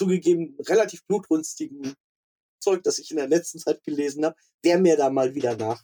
zugegeben 0.00 0.56
relativ 0.66 1.04
blutrünstigen 1.06 1.92
Zeug, 2.58 2.82
das 2.82 2.98
ich 2.98 3.10
in 3.10 3.18
der 3.18 3.28
letzten 3.28 3.58
Zeit 3.58 3.82
gelesen 3.84 4.24
habe, 4.24 4.34
wäre 4.62 4.80
mir 4.80 4.96
da 4.96 5.10
mal 5.10 5.34
wieder 5.34 5.56
nach. 5.56 5.82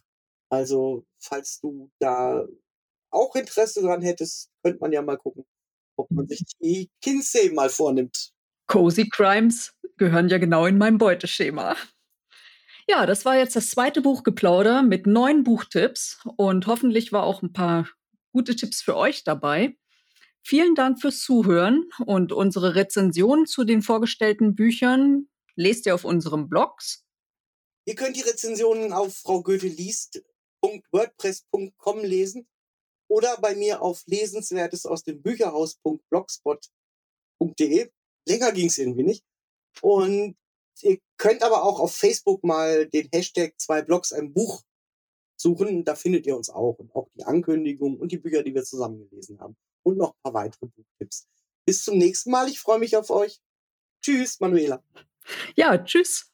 Also, 0.50 1.04
falls 1.18 1.60
du 1.60 1.90
da 1.98 2.46
auch 3.10 3.36
Interesse 3.36 3.82
dran 3.82 4.00
hättest, 4.00 4.48
könnte 4.62 4.80
man 4.80 4.92
ja 4.92 5.02
mal 5.02 5.18
gucken, 5.18 5.44
ob 5.98 6.10
man 6.10 6.26
sich 6.26 6.42
die 6.62 6.88
Kinsey 7.02 7.52
mal 7.52 7.68
vornimmt. 7.68 8.30
Cozy 8.68 9.06
Crimes 9.08 9.74
gehören 9.98 10.28
ja 10.28 10.38
genau 10.38 10.64
in 10.64 10.78
mein 10.78 10.96
Beuteschema. 10.96 11.76
Ja, 12.88 13.04
das 13.04 13.24
war 13.26 13.36
jetzt 13.36 13.56
das 13.56 13.70
zweite 13.70 14.00
Buchgeplauder 14.00 14.82
mit 14.82 15.06
neun 15.06 15.44
Buchtipps 15.44 16.20
und 16.36 16.66
hoffentlich 16.66 17.12
war 17.12 17.24
auch 17.24 17.42
ein 17.42 17.52
paar 17.52 17.88
gute 18.32 18.56
Tipps 18.56 18.80
für 18.80 18.96
euch 18.96 19.24
dabei. 19.24 19.76
Vielen 20.48 20.76
Dank 20.76 21.00
fürs 21.00 21.22
Zuhören 21.22 21.90
und 22.06 22.30
unsere 22.30 22.76
Rezensionen 22.76 23.46
zu 23.46 23.64
den 23.64 23.82
vorgestellten 23.82 24.54
Büchern 24.54 25.28
lest 25.56 25.86
ihr 25.86 25.94
auf 25.96 26.04
unserem 26.04 26.48
Blogs. 26.48 27.04
Ihr 27.84 27.96
könnt 27.96 28.14
die 28.14 28.20
Rezensionen 28.20 28.92
auf 28.92 29.16
fraugoetheliest.wordpress.com 29.16 32.04
lesen 32.04 32.46
oder 33.08 33.36
bei 33.40 33.56
mir 33.56 33.82
auf 33.82 34.04
lesenswertes 34.06 34.86
aus 34.86 35.02
dem 35.02 35.20
Bücherhaus.blogspot.de. 35.20 37.90
Länger 38.28 38.52
ging 38.52 38.68
es 38.68 38.78
irgendwie 38.78 39.02
nicht. 39.02 39.24
Und 39.80 40.36
ihr 40.80 40.98
könnt 41.16 41.42
aber 41.42 41.64
auch 41.64 41.80
auf 41.80 41.96
Facebook 41.96 42.44
mal 42.44 42.86
den 42.86 43.08
Hashtag 43.12 43.54
zwei 43.58 43.82
Blogs 43.82 44.12
ein 44.12 44.32
Buch 44.32 44.62
suchen. 45.36 45.84
Da 45.84 45.96
findet 45.96 46.24
ihr 46.24 46.36
uns 46.36 46.50
auch 46.50 46.78
und 46.78 46.94
auch 46.94 47.08
die 47.16 47.24
Ankündigung 47.24 47.98
und 47.98 48.12
die 48.12 48.18
Bücher, 48.18 48.44
die 48.44 48.54
wir 48.54 48.62
zusammen 48.62 49.10
gelesen 49.10 49.40
haben 49.40 49.56
und 49.86 49.98
noch 49.98 50.10
ein 50.10 50.22
paar 50.22 50.34
weitere 50.34 50.66
Buchtipps. 50.66 51.28
Bis 51.64 51.84
zum 51.84 51.96
nächsten 51.96 52.30
Mal. 52.30 52.48
Ich 52.48 52.60
freue 52.60 52.80
mich 52.80 52.96
auf 52.96 53.10
euch. 53.10 53.40
Tschüss, 54.02 54.40
Manuela. 54.40 54.82
Ja, 55.54 55.78
tschüss. 55.78 56.32